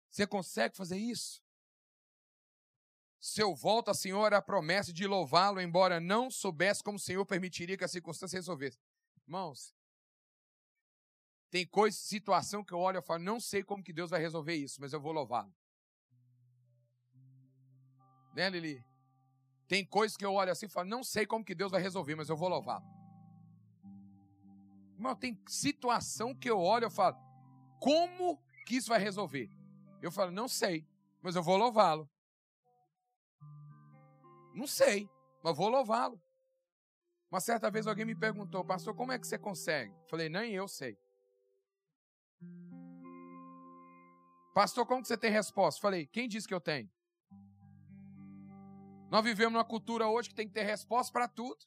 Você 0.09 0.25
consegue 0.25 0.75
fazer 0.75 0.97
isso? 0.97 1.43
Se 3.19 3.41
eu 3.41 3.55
volto, 3.55 3.89
a 3.89 3.93
Senhor, 3.93 4.33
a 4.33 4.41
promessa 4.41 4.93
de 4.93 5.05
louvá-lo, 5.05 5.59
embora 5.59 5.99
não 5.99 6.29
soubesse 6.29 6.83
como 6.83 6.97
o 6.97 6.99
Senhor 6.99 7.25
permitiria 7.25 7.77
que 7.77 7.83
a 7.83 7.87
circunstância 7.87 8.37
resolvesse. 8.37 8.79
Irmãos, 9.27 9.75
tem 11.49 11.65
coisa, 11.65 11.97
situação 11.97 12.63
que 12.63 12.73
eu 12.73 12.79
olho 12.79 12.99
e 12.99 13.01
falo, 13.01 13.23
não 13.23 13.39
sei 13.39 13.63
como 13.63 13.83
que 13.83 13.93
Deus 13.93 14.09
vai 14.09 14.19
resolver 14.19 14.55
isso, 14.55 14.79
mas 14.79 14.93
eu 14.93 15.01
vou 15.01 15.11
louvá-lo. 15.11 15.53
Né, 18.33 18.49
Lili? 18.49 18.83
Tem 19.67 19.85
coisas 19.85 20.15
que 20.15 20.25
eu 20.25 20.33
olho 20.33 20.51
assim 20.51 20.67
e 20.67 20.69
falo, 20.69 20.87
não 20.87 21.03
sei 21.03 21.25
como 21.25 21.43
que 21.43 21.55
Deus 21.55 21.71
vai 21.71 21.81
resolver, 21.81 22.15
mas 22.15 22.29
eu 22.29 22.37
vou 22.37 22.47
louvá-lo. 22.47 22.85
Irmão, 24.97 25.15
tem 25.15 25.39
situação 25.47 26.33
que 26.33 26.49
eu 26.49 26.59
olho 26.59 26.87
e 26.87 26.91
falo, 26.91 27.15
como 27.79 28.41
que 28.65 28.77
isso 28.77 28.89
vai 28.89 28.99
resolver? 28.99 29.47
Eu 30.01 30.11
falo, 30.11 30.31
não 30.31 30.47
sei, 30.47 30.87
mas 31.21 31.35
eu 31.35 31.43
vou 31.43 31.55
louvá-lo. 31.55 32.09
Não 34.55 34.65
sei, 34.65 35.07
mas 35.43 35.55
vou 35.55 35.69
louvá-lo. 35.69 36.19
Uma 37.29 37.39
certa 37.39 37.69
vez 37.69 37.85
alguém 37.85 38.05
me 38.05 38.15
perguntou, 38.15 38.65
pastor, 38.65 38.95
como 38.95 39.11
é 39.11 39.19
que 39.19 39.27
você 39.27 39.37
consegue? 39.37 39.93
Eu 39.93 40.09
falei, 40.09 40.29
nem 40.29 40.53
eu 40.53 40.67
sei. 40.67 40.97
Pastor, 44.55 44.87
como 44.87 45.03
que 45.03 45.07
você 45.07 45.17
tem 45.17 45.29
resposta? 45.29 45.79
Falei, 45.79 46.07
quem 46.07 46.27
disse 46.27 46.47
que 46.47 46.53
eu 46.53 46.61
tenho? 46.61 46.89
Nós 49.11 49.23
vivemos 49.23 49.53
numa 49.53 49.63
cultura 49.63 50.07
hoje 50.07 50.29
que 50.29 50.35
tem 50.35 50.47
que 50.47 50.53
ter 50.53 50.63
resposta 50.63 51.13
para 51.13 51.27
tudo. 51.27 51.63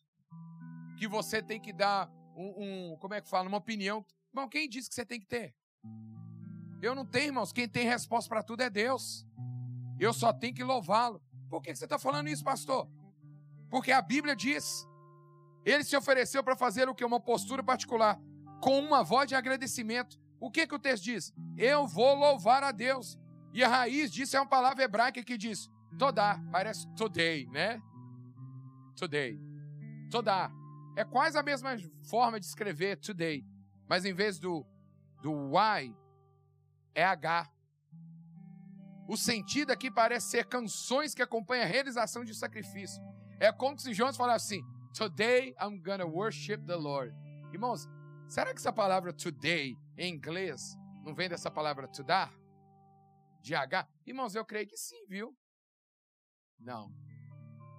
Que 0.99 1.07
você 1.07 1.41
tem 1.41 1.61
que 1.61 1.72
dar 1.72 2.11
um, 2.37 2.93
um, 2.93 2.97
como 2.99 3.14
é 3.14 3.20
que 3.20 3.28
fala, 3.28 3.49
uma 3.49 3.59
opinião. 3.59 4.05
Bom, 4.33 4.49
quem 4.49 4.68
disse 4.68 4.89
que 4.89 4.95
você 4.95 5.05
tem 5.05 5.20
que 5.20 5.26
ter? 5.26 5.55
Eu 6.83 6.95
não 6.95 7.05
tenho, 7.05 7.26
irmãos. 7.26 7.53
Quem 7.53 7.68
tem 7.68 7.87
resposta 7.87 8.28
para 8.28 8.43
tudo 8.43 8.62
é 8.62 8.70
Deus. 8.70 9.26
Eu 9.99 10.12
só 10.12 10.33
tenho 10.33 10.55
que 10.55 10.64
louvá-lo. 10.64 11.20
Por 11.49 11.61
que 11.61 11.74
você 11.74 11.85
está 11.85 11.99
falando 11.99 12.28
isso, 12.28 12.45
pastor? 12.45 12.89
Porque 13.68 13.93
a 13.93 14.01
Bíblia 14.01 14.35
diz. 14.35 14.87
Ele 15.64 15.85
se 15.85 15.97
ofereceu 15.97 16.43
para 16.43 16.57
fazer 16.57 16.89
o 16.89 16.95
que? 16.95 17.05
Uma 17.05 17.20
postura 17.20 17.62
particular, 17.62 18.18
com 18.62 18.78
uma 18.78 19.03
voz 19.03 19.28
de 19.28 19.35
agradecimento. 19.35 20.18
O 20.41 20.51
que, 20.51 20.66
que 20.66 20.74
o 20.74 20.78
texto 20.78 21.05
diz? 21.05 21.35
Eu 21.57 21.87
vou 21.87 22.14
louvar 22.14 22.62
a 22.62 22.72
Deus. 22.72 23.18
E 23.53 23.62
a 23.62 23.68
raiz 23.68 24.11
disso 24.11 24.37
é 24.37 24.41
uma 24.41 24.49
palavra 24.49 24.85
hebraica 24.85 25.22
que 25.22 25.37
diz 25.37 25.70
todá, 25.99 26.41
parece 26.51 26.87
today, 26.95 27.47
né? 27.49 27.83
Today. 28.97 29.39
Todá. 30.11 30.59
É 30.97 31.05
quase 31.05 31.38
a 31.38 31.43
mesma 31.43 31.76
forma 32.09 32.38
de 32.38 32.47
escrever 32.47 32.97
today, 32.97 33.45
mas 33.88 34.05
em 34.05 34.12
vez 34.12 34.38
do, 34.38 34.66
do 35.22 35.32
Y, 35.57 35.95
é 36.95 37.05
H. 37.05 37.51
O 39.09 39.16
sentido 39.16 39.72
aqui 39.72 39.91
parece 39.91 40.30
ser 40.30 40.47
canções 40.47 41.14
que 41.14 41.22
acompanham 41.22 41.64
a 41.64 41.68
realização 41.68 42.24
de 42.24 42.34
sacrifício. 42.34 43.03
É 43.41 43.51
como 43.51 43.78
se 43.78 43.93
Jonas 43.93 44.16
falasse 44.16 44.55
assim: 44.55 44.64
Today 44.97 45.55
I'm 45.61 45.80
gonna 45.80 46.07
worship 46.07 46.59
the 46.66 46.76
Lord. 46.76 47.14
Irmãos, 47.53 47.88
será 48.28 48.53
que 48.53 48.61
essa 48.61 48.72
palavra 48.72 49.12
today 49.12 49.76
em 49.97 50.14
inglês 50.14 50.76
não 51.05 51.14
vem 51.14 51.28
dessa 51.28 51.51
palavra 51.51 51.88
to 51.88 52.05
dar? 52.05 52.32
De 53.41 53.55
H? 53.55 53.88
Irmãos, 54.07 54.34
eu 54.34 54.45
creio 54.45 54.68
que 54.68 54.76
sim, 54.76 55.07
viu? 55.09 55.36
Não. 56.59 56.93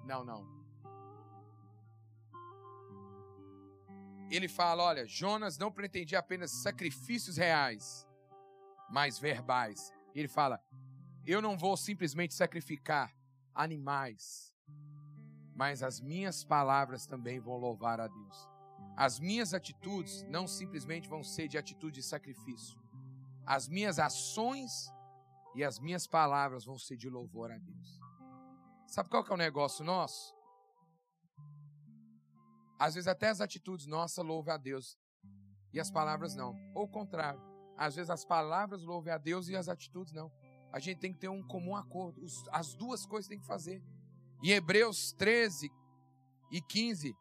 Não, 0.06 0.26
não. 0.26 0.61
Ele 4.32 4.48
fala: 4.48 4.84
olha, 4.84 5.06
Jonas 5.06 5.58
não 5.58 5.72
pretendia 5.72 6.20
apenas 6.20 6.52
sacrifícios 6.64 7.38
reais, 7.38 8.08
mas 8.90 9.20
verbais. 9.20 9.92
Ele 10.16 10.28
fala: 10.28 10.64
eu 11.26 11.42
não 11.42 11.58
vou 11.58 11.78
simplesmente 11.78 12.34
sacrificar 12.34 13.16
animais, 13.54 14.52
mas 15.54 15.84
as 15.84 16.00
minhas 16.00 16.44
palavras 16.44 17.06
também 17.06 17.40
vão 17.40 17.58
louvar 17.58 18.00
a 18.00 18.08
Deus. 18.08 18.50
As 18.96 19.20
minhas 19.20 19.54
atitudes 19.54 20.24
não 20.24 20.48
simplesmente 20.48 21.08
vão 21.08 21.24
ser 21.24 21.48
de 21.48 21.58
atitude 21.58 21.96
de 21.96 22.04
sacrifício. 22.04 22.80
As 23.46 23.68
minhas 23.68 24.00
ações 24.00 24.92
e 25.56 25.64
as 25.64 25.80
minhas 25.80 26.08
palavras 26.08 26.66
vão 26.66 26.78
ser 26.78 26.98
de 26.98 27.10
louvor 27.10 27.52
a 27.52 27.58
Deus. 27.58 28.00
Sabe 28.88 29.10
qual 29.10 29.24
que 29.24 29.32
é 29.32 29.36
o 29.36 29.38
negócio 29.38 29.86
nosso? 29.86 30.36
Às 32.82 32.96
vezes 32.96 33.08
até 33.08 33.30
as 33.30 33.40
atitudes 33.40 33.86
nossas 33.86 34.26
louvam 34.26 34.56
a 34.56 34.58
Deus 34.58 34.98
e 35.72 35.80
as 35.80 35.92
palavras 35.92 36.36
não. 36.36 36.56
Ou 36.74 36.86
o 36.86 36.88
contrário. 36.88 37.40
Às 37.78 37.94
vezes 37.94 38.10
as 38.10 38.26
palavras 38.26 38.82
louvam 38.82 39.14
a 39.14 39.20
Deus 39.20 39.48
e 39.50 39.56
as 39.56 39.70
atitudes 39.70 40.12
não. 40.12 40.32
A 40.74 40.80
gente 40.80 40.98
tem 40.98 41.14
que 41.14 41.20
ter 41.20 41.28
um 41.28 41.44
comum 41.44 41.76
acordo. 41.76 42.20
As 42.52 42.74
duas 42.74 43.06
coisas 43.06 43.30
tem 43.30 43.40
que 43.40 43.46
fazer. 43.46 43.84
Em 44.42 44.50
Hebreus 44.50 45.12
13 45.12 45.72
e 46.50 46.60
15 46.60 47.16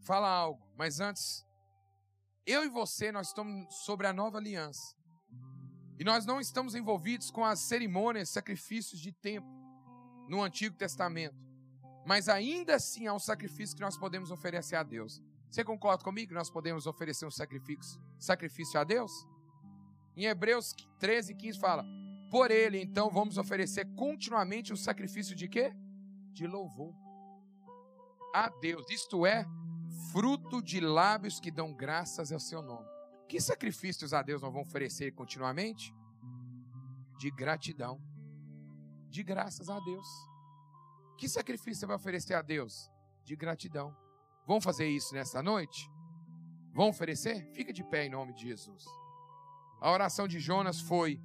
fala 0.00 0.30
algo, 0.30 0.66
mas 0.74 1.00
antes 1.00 1.46
eu 2.46 2.64
e 2.64 2.68
você 2.70 3.12
nós 3.12 3.26
estamos 3.26 3.74
sobre 3.84 4.06
a 4.06 4.12
nova 4.14 4.38
aliança. 4.38 4.96
E 5.98 6.02
nós 6.02 6.24
não 6.24 6.40
estamos 6.40 6.74
envolvidos 6.74 7.30
com 7.30 7.44
as 7.44 7.60
cerimônias, 7.60 8.30
sacrifícios 8.30 8.98
de 8.98 9.12
tempo 9.12 9.46
no 10.30 10.42
Antigo 10.42 10.74
Testamento. 10.78 11.49
Mas 12.06 12.28
ainda 12.28 12.76
assim 12.76 13.06
há 13.06 13.14
um 13.14 13.18
sacrifício 13.18 13.76
que 13.76 13.82
nós 13.82 13.96
podemos 13.96 14.30
oferecer 14.30 14.76
a 14.76 14.82
Deus. 14.82 15.22
Você 15.50 15.64
concorda 15.64 16.04
comigo 16.04 16.28
que 16.28 16.34
nós 16.34 16.50
podemos 16.50 16.86
oferecer 16.86 17.26
um 17.26 17.30
sacrifício, 17.30 18.00
sacrifício 18.18 18.78
a 18.78 18.84
Deus? 18.84 19.12
Em 20.16 20.26
Hebreus 20.26 20.74
13, 20.98 21.34
15 21.34 21.58
fala: 21.58 21.84
Por 22.30 22.50
ele, 22.50 22.80
então, 22.80 23.10
vamos 23.10 23.36
oferecer 23.36 23.86
continuamente 23.96 24.72
um 24.72 24.76
sacrifício 24.76 25.34
de 25.34 25.48
quê? 25.48 25.72
De 26.32 26.46
louvor 26.46 26.94
a 28.32 28.48
Deus. 28.48 28.88
Isto 28.90 29.26
é, 29.26 29.44
fruto 30.12 30.62
de 30.62 30.80
lábios 30.80 31.40
que 31.40 31.50
dão 31.50 31.72
graças 31.74 32.32
ao 32.32 32.40
seu 32.40 32.62
nome. 32.62 32.88
Que 33.28 33.40
sacrifícios 33.40 34.12
a 34.12 34.22
Deus 34.22 34.42
nós 34.42 34.52
vamos 34.52 34.68
oferecer 34.68 35.12
continuamente? 35.12 35.94
De 37.18 37.30
gratidão. 37.30 38.00
De 39.08 39.22
graças 39.22 39.68
a 39.68 39.78
Deus. 39.80 40.29
Que 41.20 41.28
sacrifício 41.28 41.80
você 41.80 41.86
vai 41.86 41.96
oferecer 41.96 42.32
a 42.32 42.40
Deus? 42.40 42.90
De 43.26 43.36
gratidão. 43.36 43.94
Vamos 44.46 44.64
fazer 44.64 44.88
isso 44.88 45.12
nesta 45.12 45.42
noite? 45.42 45.86
Vamos 46.72 46.96
oferecer? 46.96 47.44
Fica 47.52 47.74
de 47.74 47.84
pé 47.84 48.06
em 48.06 48.08
nome 48.08 48.32
de 48.32 48.48
Jesus. 48.48 48.86
A 49.82 49.92
oração 49.92 50.26
de 50.26 50.40
Jonas 50.40 50.80
foi 50.80 51.20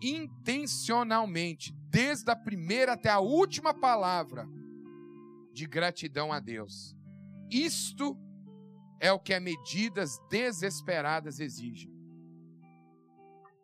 intencionalmente, 0.00 1.72
desde 1.90 2.30
a 2.30 2.36
primeira 2.36 2.92
até 2.92 3.10
a 3.10 3.18
última 3.18 3.74
palavra, 3.74 4.48
de 5.52 5.66
gratidão 5.66 6.32
a 6.32 6.38
Deus. 6.38 6.96
Isto 7.50 8.16
é 9.00 9.10
o 9.10 9.18
que 9.18 9.34
as 9.34 9.42
medidas 9.42 10.16
desesperadas 10.30 11.40
exigem. 11.40 11.92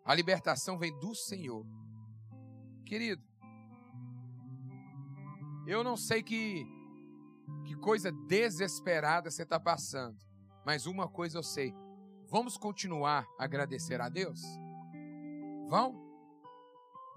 A 0.05 0.13
libertação 0.17 0.77
vem 0.77 0.99
do 0.99 1.15
Senhor. 1.15 1.65
Querido, 2.85 3.28
eu 5.69 5.85
não 5.85 5.99
sei 5.99 6.23
que, 6.23 6.67
que 7.67 7.77
coisa 7.77 8.11
desesperada 8.11 9.31
você 9.31 9.43
está 9.43 9.61
passando, 9.61 10.17
mas 10.65 10.87
uma 10.87 11.07
coisa 11.07 11.37
eu 11.37 11.43
sei: 11.43 11.75
vamos 12.27 12.57
continuar 12.57 13.27
a 13.39 13.45
agradecer 13.45 14.01
a 14.01 14.09
Deus? 14.09 14.41
Vão? 15.69 15.95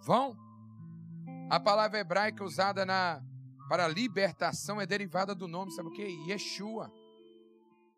Vão? 0.02 0.36
A 1.50 1.62
palavra 1.62 2.00
hebraica 2.00 2.44
usada 2.44 2.86
na, 2.86 3.24
para 3.70 3.88
libertação 3.88 4.82
é 4.82 4.86
derivada 4.86 5.34
do 5.34 5.48
nome, 5.48 5.72
sabe 5.72 5.88
o 5.88 5.94
que? 5.94 6.04
Yeshua. 6.30 6.92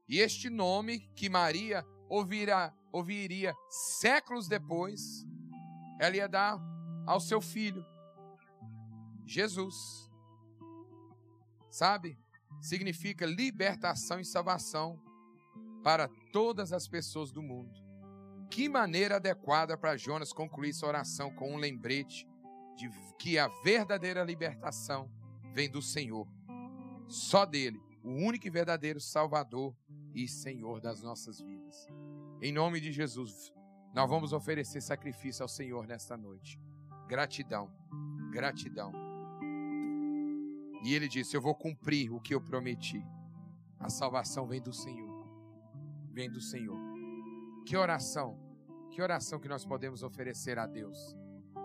E 0.08 0.20
este 0.20 0.52
nome 0.52 1.00
que 1.16 1.30
Maria 1.30 1.84
ouvirá, 2.08 2.72
ouviria 2.92 3.56
séculos 3.70 4.48
depois, 4.48 5.26
ela 6.00 6.16
ia 6.16 6.28
dar 6.28 6.60
ao 7.08 7.20
seu 7.20 7.42
filho, 7.42 7.84
Jesus. 9.26 10.13
Sabe? 11.74 12.20
Significa 12.62 13.26
libertação 13.26 14.20
e 14.20 14.26
salvação 14.26 15.02
para 15.84 16.08
todas 16.32 16.72
as 16.72 16.88
pessoas 16.88 17.32
do 17.32 17.42
mundo. 17.42 17.74
Que 18.48 18.70
maneira 18.70 19.16
adequada 19.16 19.76
para 19.76 19.98
Jonas 19.98 20.32
concluir 20.32 20.72
sua 20.72 20.90
oração 20.90 21.34
com 21.34 21.52
um 21.52 21.58
lembrete 21.58 22.28
de 22.78 22.88
que 23.18 23.40
a 23.40 23.48
verdadeira 23.64 24.24
libertação 24.24 25.10
vem 25.52 25.68
do 25.68 25.82
Senhor. 25.82 26.28
Só 27.08 27.44
dele, 27.44 27.82
o 28.04 28.12
único 28.12 28.46
e 28.46 28.52
verdadeiro 28.52 29.02
Salvador 29.02 29.76
e 30.14 30.28
Senhor 30.28 30.80
das 30.80 31.02
nossas 31.02 31.42
vidas. 31.42 31.88
Em 32.40 32.52
nome 32.52 32.80
de 32.80 32.92
Jesus, 32.92 33.52
nós 33.96 34.08
vamos 34.08 34.32
oferecer 34.32 34.80
sacrifício 34.80 35.42
ao 35.42 35.50
Senhor 35.50 35.88
nesta 35.88 36.16
noite. 36.16 36.60
Gratidão, 37.08 37.72
gratidão. 38.32 39.13
E 40.84 40.94
ele 40.94 41.08
disse: 41.08 41.36
Eu 41.36 41.42
vou 41.42 41.56
cumprir 41.56 42.12
o 42.12 42.20
que 42.20 42.34
eu 42.36 42.42
prometi. 42.42 43.04
A 43.80 43.90
salvação 43.90 44.48
vem 44.48 44.62
do 44.62 44.74
Senhor. 44.74 45.28
Vem 46.12 46.30
do 46.30 46.42
Senhor. 46.42 46.78
Que 47.66 47.78
oração, 47.78 48.38
que 48.92 49.02
oração 49.02 49.40
que 49.40 49.48
nós 49.48 49.66
podemos 49.66 50.04
oferecer 50.04 50.60
a 50.60 50.68
Deus. 50.68 51.16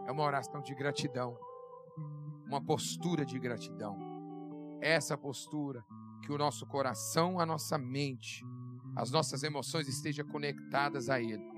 É 0.06 0.12
uma 0.12 0.22
oração 0.22 0.62
de 0.62 0.74
gratidão, 0.74 1.36
uma 2.46 2.64
postura 2.64 3.26
de 3.26 3.38
gratidão. 3.38 3.96
Essa 4.80 5.18
postura 5.18 5.84
que 6.22 6.32
o 6.32 6.38
nosso 6.38 6.66
coração, 6.66 7.40
a 7.40 7.46
nossa 7.46 7.76
mente, 7.76 8.44
as 8.96 9.10
nossas 9.10 9.42
emoções 9.42 9.88
estejam 9.88 10.26
conectadas 10.26 11.08
a 11.08 11.20
Ele. 11.20 11.57